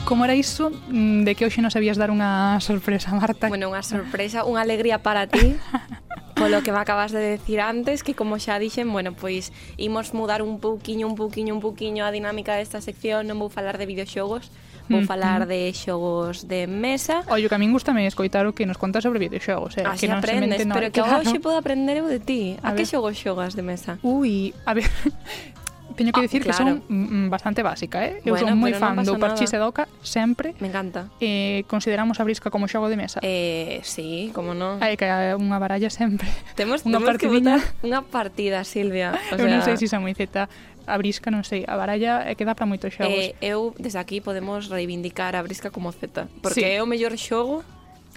[0.07, 3.51] Como era iso mm, de que hoxe nos sabías dar unha sorpresa, Marta?
[3.51, 5.59] Bueno, unha sorpresa, unha alegría para ti.
[6.37, 9.51] polo que me acabas de decir antes, que como xa dixen, bueno, pois
[9.81, 13.81] imos mudar un pouquiño, un pouquiño, un pouquiño a dinámica desta sección, non vou falar
[13.81, 14.53] de videoxogos,
[14.87, 15.11] vou mm-hmm.
[15.11, 17.27] falar de xogos de mesa.
[17.27, 19.89] Ollo, que a min gustame escoitar o que nos contas sobre videoxogos, eh?
[19.89, 21.19] Así que non aprendes, no, pero que claro.
[21.27, 22.55] hoxe podo aprender eu de ti.
[22.63, 23.99] A, a que xogos xogas de mesa?
[24.07, 24.87] Ui, a ver,
[25.95, 26.81] teño que decir ah, claro.
[26.81, 28.21] que son mm, bastante básica, eh?
[28.25, 30.57] Eu bueno, son moi fan no do parchís e doca, sempre.
[30.59, 31.13] Me encanta.
[31.23, 33.21] Eh, consideramos a brisca como xogo de mesa.
[33.23, 34.83] Eh, sí, como non.
[34.83, 36.27] Hai que unha baralla sempre.
[36.59, 39.15] Temos, unha temos que botar unha partida, Silvia.
[39.31, 39.53] O eu sea...
[39.53, 40.51] non sei se si zeta
[40.87, 43.11] a brisca, non sei, a baralla eh, é que dá para moitos xogos.
[43.11, 46.79] Eh, eu, desde aquí, podemos reivindicar a brisca como Z, porque sí.
[46.79, 47.67] é o mellor xogo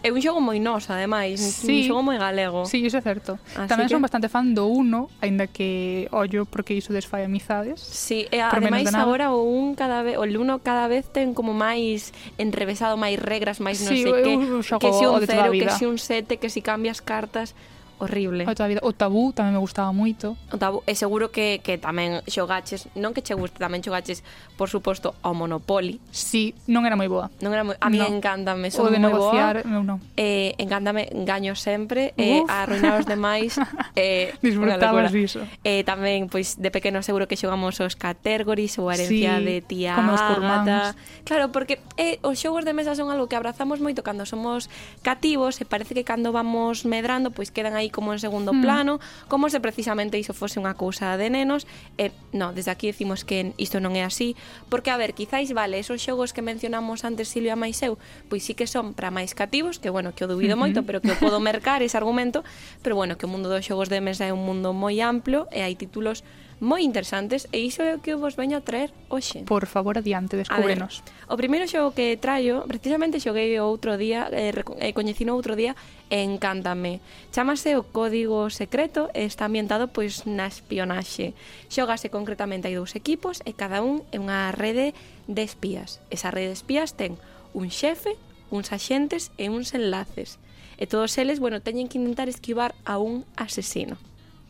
[0.02, 2.64] É un xogo moi nos, ademais, sí, un xogo moi galego.
[2.64, 3.36] Sí, iso é certo.
[3.56, 3.94] Así Tamén que...
[3.94, 7.84] son bastante fan do 1, aínda que ollo porque iso desfai amizades.
[7.84, 12.16] Sí, e ademais agora o un cada vez, o Uno cada vez ten como máis
[12.40, 14.34] enrevesado, máis regras, máis non sí, sei que,
[14.80, 17.52] que si un 0, que si un 7, que si cambias cartas,
[18.00, 18.44] horrible.
[18.48, 18.82] A vida.
[18.84, 20.36] O tabú tamén me gustaba moito.
[20.50, 24.26] O tabú, e seguro que, que tamén xogaches, non que che guste, tamén xogaches,
[24.58, 26.02] por suposto, ao Monopoly.
[26.10, 27.30] Sí, non era moi boa.
[27.44, 28.10] Non era moi, a mí no.
[28.10, 29.62] encántame, son moi boa.
[29.68, 29.98] non, non.
[30.18, 32.50] Eh, encántame, gaño sempre, eh, Uf.
[32.50, 33.56] arruinar os demais.
[34.00, 35.46] eh, Disfrutabas diso.
[35.62, 39.56] Eh, tamén, pois, de pequeno seguro que xogamos os categories ou a herencia sí, de
[39.62, 40.96] tía Ágata.
[41.24, 44.70] Claro, porque eh, os xogos de mesa son algo que abrazamos moito cando somos
[45.06, 48.62] cativos e parece que cando vamos medrando, pois quedan aí como en segundo mm.
[48.62, 51.66] plano, como se precisamente iso fose unha cousa de nenos,
[51.98, 54.38] e no, desde aquí decimos que isto non é así,
[54.70, 57.98] porque a ver, quizáis vale, esos xogos que mencionamos antes Silvia máis eu,
[58.30, 61.00] pois sí que son para máis cativos, que bueno, que o dubido uh moito, pero
[61.00, 62.44] que o podo mercar ese argumento,
[62.84, 65.64] pero bueno, que o mundo dos xogos de mesa é un mundo moi amplo e
[65.64, 66.28] hai títulos
[66.60, 69.48] moi interesantes e iso é o que vos veño a traer hoxe.
[69.48, 71.00] Por favor, adiante, descúbrenos.
[71.00, 74.52] Ver, o primeiro xogo que traio, precisamente xoguei outro día, eh,
[74.84, 75.80] eh coñecino outro día,
[76.12, 77.00] e encántame.
[77.32, 81.32] Chámase o Código Secreto e está ambientado pois na espionaxe.
[81.72, 84.92] Xógase concretamente hai dous equipos e cada un é unha rede
[85.32, 86.04] de espías.
[86.12, 87.16] Esa rede de espías ten
[87.56, 88.20] un xefe,
[88.52, 90.42] uns axentes e uns enlaces.
[90.76, 93.96] E todos eles, bueno, teñen que intentar esquivar a un asesino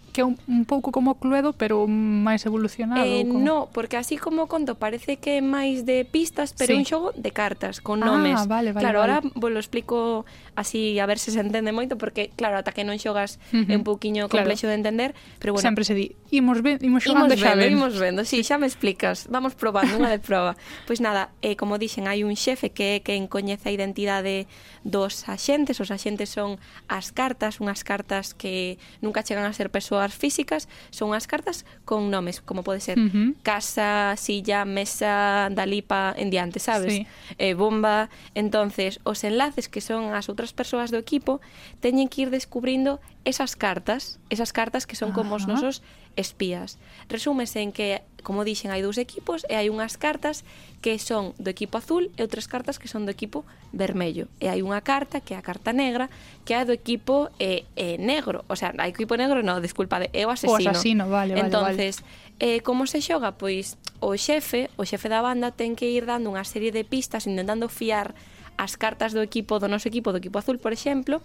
[0.09, 3.05] que é un, un pouco como Cluedo, pero máis evolucionado?
[3.05, 3.39] Eh, como...
[3.39, 6.79] No, porque así como conto parece que é máis de pistas, pero sí.
[6.79, 8.47] un xogo de cartas, con ah, nomes.
[8.47, 9.13] Vale, vale, claro, vale.
[9.13, 12.85] ahora vos lo explico así a ver se se entende moito, porque claro, ata que
[12.85, 13.71] non xogas uh -huh.
[13.71, 14.77] é un pouquiño complexo claro.
[14.77, 15.09] de entender,
[15.41, 15.65] pero bueno.
[15.65, 17.73] Sempre se di, imos, ben, imos xogando imos xa vendo, ben.
[17.75, 20.55] Imos vendo, sí, xa me explicas, vamos probando unha de proba.
[20.89, 24.47] Pois pues nada, eh, como dixen, hai un xefe que é quen coñece a identidade
[24.83, 26.57] dos axentes, os axentes son
[26.87, 31.65] as cartas, unhas cartas que nunca chegan a ser persoas persoas físicas son as cartas
[31.83, 33.35] con nomes, como pode ser uh -huh.
[33.43, 36.93] casa, silla, mesa, dalipa, en diante, sabes?
[36.93, 37.07] Sí.
[37.37, 38.09] Eh, bomba.
[38.35, 41.43] Entonces, os enlaces que son as outras persoas do equipo
[41.83, 45.43] teñen que ir descubrindo esas cartas, esas cartas que son como uh -huh.
[45.43, 45.75] os nosos
[46.15, 46.79] espías.
[47.07, 50.43] Resúmese en que como dixen, hai dous equipos e hai unhas cartas
[50.79, 54.27] que son do equipo azul e outras cartas que son do equipo vermello.
[54.39, 56.07] E hai unha carta que é a carta negra
[56.43, 58.43] que é do equipo eh, eh, negro.
[58.47, 60.69] O sea, hai equipo negro, no, desculpade, é o asesino.
[60.69, 61.45] O asesino, vale, vale.
[61.45, 62.29] Entonces, vale.
[62.39, 63.35] Eh, como se xoga?
[63.35, 67.27] Pois o xefe, o xefe da banda ten que ir dando unha serie de pistas
[67.27, 68.15] intentando fiar
[68.59, 71.23] as cartas do equipo, do noso equipo, do equipo azul, por exemplo,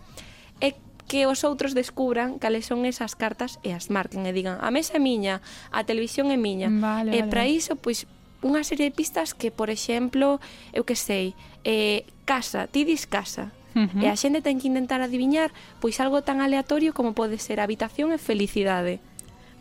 [0.62, 0.74] e
[1.08, 4.96] que os outros descubran cales son esas cartas e as marquen e digan a mesa
[4.96, 6.72] é miña, a televisión é miña.
[6.72, 7.30] Vale, e vale.
[7.30, 8.08] para iso, pois,
[8.44, 10.40] unha serie de pistas que, por exemplo,
[10.72, 13.90] eu que sei, eh, casa, ti dis casa, Uh.
[13.98, 15.50] E a xente ten que intentar adiviñar
[15.82, 19.02] pois algo tan aleatorio como pode ser habitación e felicidade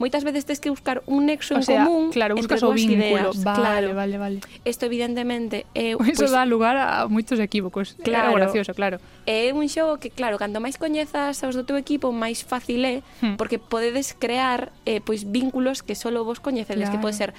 [0.03, 2.75] moitas veces tes que buscar un nexo o en sea, común claro, buscas entre o
[2.75, 3.31] vínculo.
[3.31, 3.39] Ideas.
[3.39, 3.87] Vale, claro.
[3.95, 4.37] vale, vale.
[4.67, 7.95] Isto evidentemente é eh, Eso pues, dá lugar a moitos equívocos.
[8.03, 8.99] Claro, é gracioso, claro.
[9.23, 12.99] É un xogo que claro, cando máis coñezas aos do teu equipo, máis fácil é
[13.23, 13.39] hmm.
[13.39, 16.91] porque podedes crear eh, pois vínculos que só vos coñecedes, claro.
[16.91, 17.31] que pode ser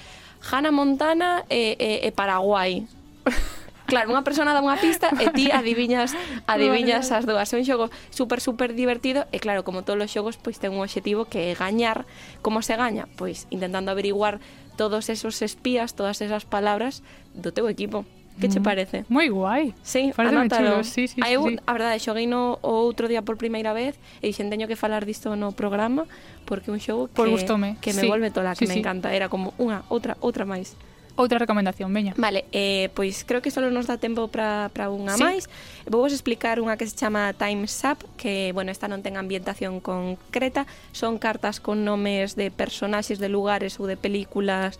[0.49, 2.89] Hannah Montana e, e, e Paraguai.
[3.85, 6.17] Claro, unha persona dá unha pista e ti adiviñas
[6.49, 7.49] adiviñas as dúas.
[7.53, 10.81] É un xogo super super divertido e claro, como todos os xogos, pois ten un
[10.81, 12.09] obxectivo que é gañar.
[12.41, 13.05] Como se gaña?
[13.17, 14.41] Pois intentando averiguar
[14.75, 18.03] todos esos espías, todas esas palabras do teu equipo.
[18.39, 18.63] Que che mm.
[18.63, 19.05] parece?
[19.07, 19.73] Moi guai.
[19.81, 20.83] Sí, Parece chulo.
[20.83, 21.55] Sí, sí, eu, sí.
[21.65, 25.07] a verdade, xoguei no o outro día por primeira vez e dixen teño que falar
[25.07, 26.03] disto no programa
[26.43, 27.79] porque un xogo que, por gustome.
[27.79, 28.07] que me sí.
[28.11, 28.79] volve tola, que sí, me sí.
[28.83, 29.15] encanta.
[29.15, 30.75] Era como unha, outra, outra máis
[31.15, 32.13] outra recomendación, veña.
[32.17, 35.23] Vale, eh, pois creo que solo nos dá tempo para unha sí.
[35.23, 35.43] máis.
[35.87, 39.79] Vou vos explicar unha que se chama Time's Up, que, bueno, esta non ten ambientación
[39.79, 44.77] concreta, son cartas con nomes de personaxes de lugares ou de películas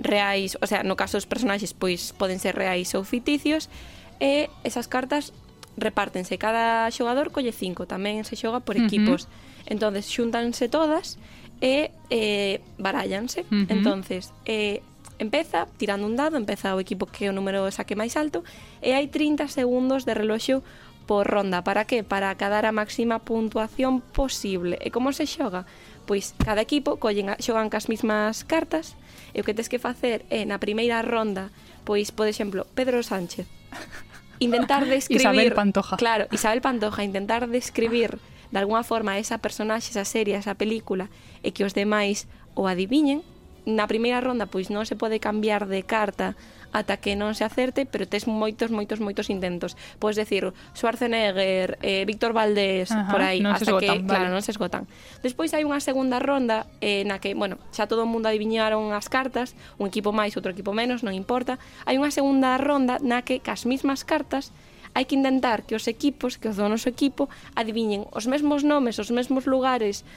[0.00, 3.68] reais, o sea, no caso os personaxes pois poden ser reais ou ficticios,
[4.20, 5.32] e esas cartas
[5.76, 9.24] repártense, cada xogador colle cinco, tamén se xoga por equipos.
[9.24, 9.72] Uh -huh.
[9.76, 11.20] Entonces, xúntanse todas
[11.60, 13.44] e eh, barállanse.
[13.52, 13.66] Uh -huh.
[13.68, 14.80] Entonces, eh,
[15.18, 18.44] Empeza, tirando un dado, empeza o equipo que o número saque máis alto
[18.84, 20.60] e hai 30 segundos de reloxo
[21.08, 21.64] por ronda.
[21.64, 22.04] Para que?
[22.04, 24.76] Para acadar a máxima puntuación posible.
[24.82, 25.64] E como se xoga?
[26.04, 28.98] Pois cada equipo collen, a, xogan cas mismas cartas
[29.32, 31.48] e o que tes que facer é na primeira ronda,
[31.88, 33.48] pois, por exemplo, Pedro Sánchez.
[34.38, 35.32] Intentar describir...
[35.32, 35.96] Isabel Pantoja.
[35.96, 38.20] Claro, Isabel Pantoja, intentar describir
[38.52, 41.08] de alguna forma esa personaxe, esa serie, esa película
[41.40, 43.24] e que os demais o adiviñen
[43.66, 46.38] na primeira ronda pois non se pode cambiar de carta
[46.76, 49.74] ata que non se acerte, pero tes moitos, moitos, moitos intentos.
[49.98, 54.06] Podes decir Schwarzenegger, eh, Víctor Valdés, Ajá, por aí, hasta esgotan, que, vale.
[54.06, 54.84] claro, non se esgotan.
[55.24, 59.08] Despois hai unha segunda ronda eh, na que, bueno, xa todo o mundo adiviñaron as
[59.08, 61.56] cartas, un equipo máis, outro equipo menos, non importa.
[61.88, 64.52] Hai unha segunda ronda na que cas mismas cartas
[64.96, 68.96] hai que intentar que os equipos, que os do noso equipo, adiviñen os mesmos nomes,
[68.96, 70.08] os mesmos lugares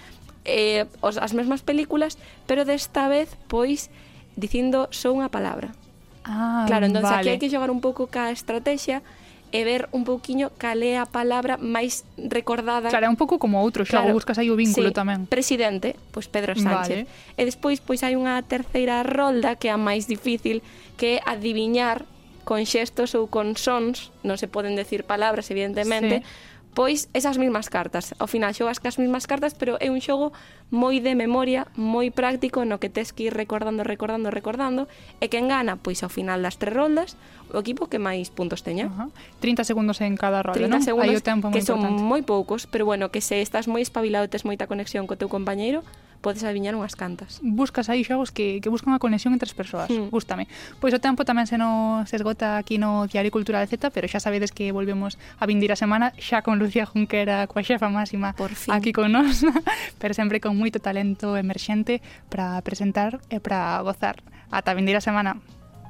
[0.46, 2.18] eh, os, as mesmas películas,
[2.48, 3.90] pero desta vez, pois,
[4.36, 5.76] dicindo só unha palabra.
[6.24, 7.26] Ah, claro, entón vale.
[7.26, 9.02] aquí hai que xogar un pouco ca estrategia
[9.50, 12.94] e ver un pouquiño cal é a palabra máis recordada.
[12.94, 15.26] Claro, é un pouco como outro xogo, claro, buscas aí o vínculo sí, tamén.
[15.26, 17.10] Presidente, pois Pedro Sánchez.
[17.10, 17.38] Vale.
[17.38, 20.62] E despois pois hai unha terceira rolda que é a máis difícil,
[21.02, 22.06] que é adiviñar
[22.46, 27.68] con xestos ou con sons, non se poden decir palabras, evidentemente, sí pois esas mesmas
[27.68, 28.14] cartas.
[28.22, 30.32] Ao final xogas cas mesmas cartas, pero é un xogo
[30.70, 34.86] moi de memoria, moi práctico, no que tes que ir recordando, recordando, recordando,
[35.18, 37.18] e quen gana, pois ao final das tres rondas,
[37.50, 38.88] o equipo que máis puntos teña.
[38.88, 39.10] Uh
[39.42, 40.82] 30 segundos en cada rolda, 30 non?
[40.86, 41.98] segundos, Hai o tempo que importante.
[41.98, 45.18] son moi poucos, pero bueno, que se estás moi espabilado e tes moita conexión co
[45.18, 45.82] teu compañeiro,
[46.22, 47.40] podes adiviñar unhas cantas.
[47.44, 50.12] Buscas aí xogos que, que buscan a conexión entre as persoas, mm.
[50.12, 50.48] gústame.
[50.80, 54.20] Pois o tempo tamén se nos se esgota aquí no Diario Cultural Z, pero xa
[54.20, 58.52] sabedes que volvemos a vindir a semana xa con Lucía Junquera, coa xefa máxima Por
[58.52, 58.76] fin.
[58.76, 59.44] aquí con nós,
[60.02, 64.24] pero sempre con moito talento emerxente para presentar e para gozar.
[64.52, 65.40] Ata vindir a semana.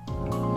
[0.10, 0.49] Thank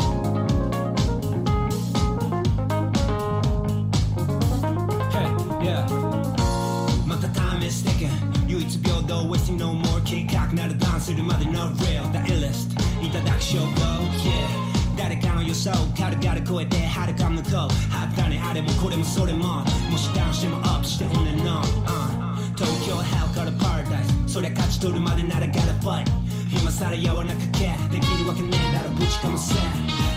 [9.12, 12.72] 唯一平等 wasting no more 計画なるダンスするまで no real the illest
[13.06, 26.06] いただく証拠 yeah 誰かの予想軽々超えて遥か向こうはったねあれもこれもそれももしダウンしてもアップして on and on、uh、東京 hell から paradise そりゃ勝ち取るまでなら gotta fight
[26.50, 29.54] 今さら柔らかけできるわけねえだろぶちかませ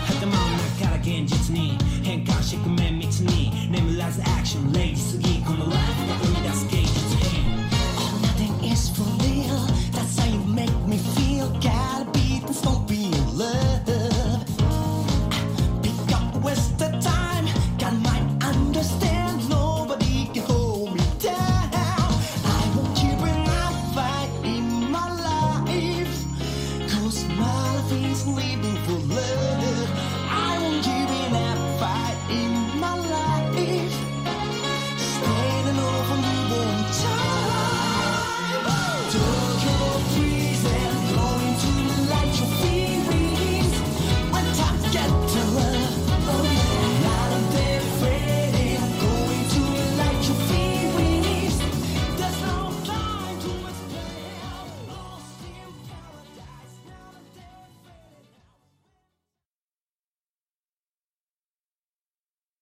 [0.09, 0.33] 頭の
[0.79, 6.44] 中から現実に変換してく綿密に眠らずアクションレイジすぎこのライフが生み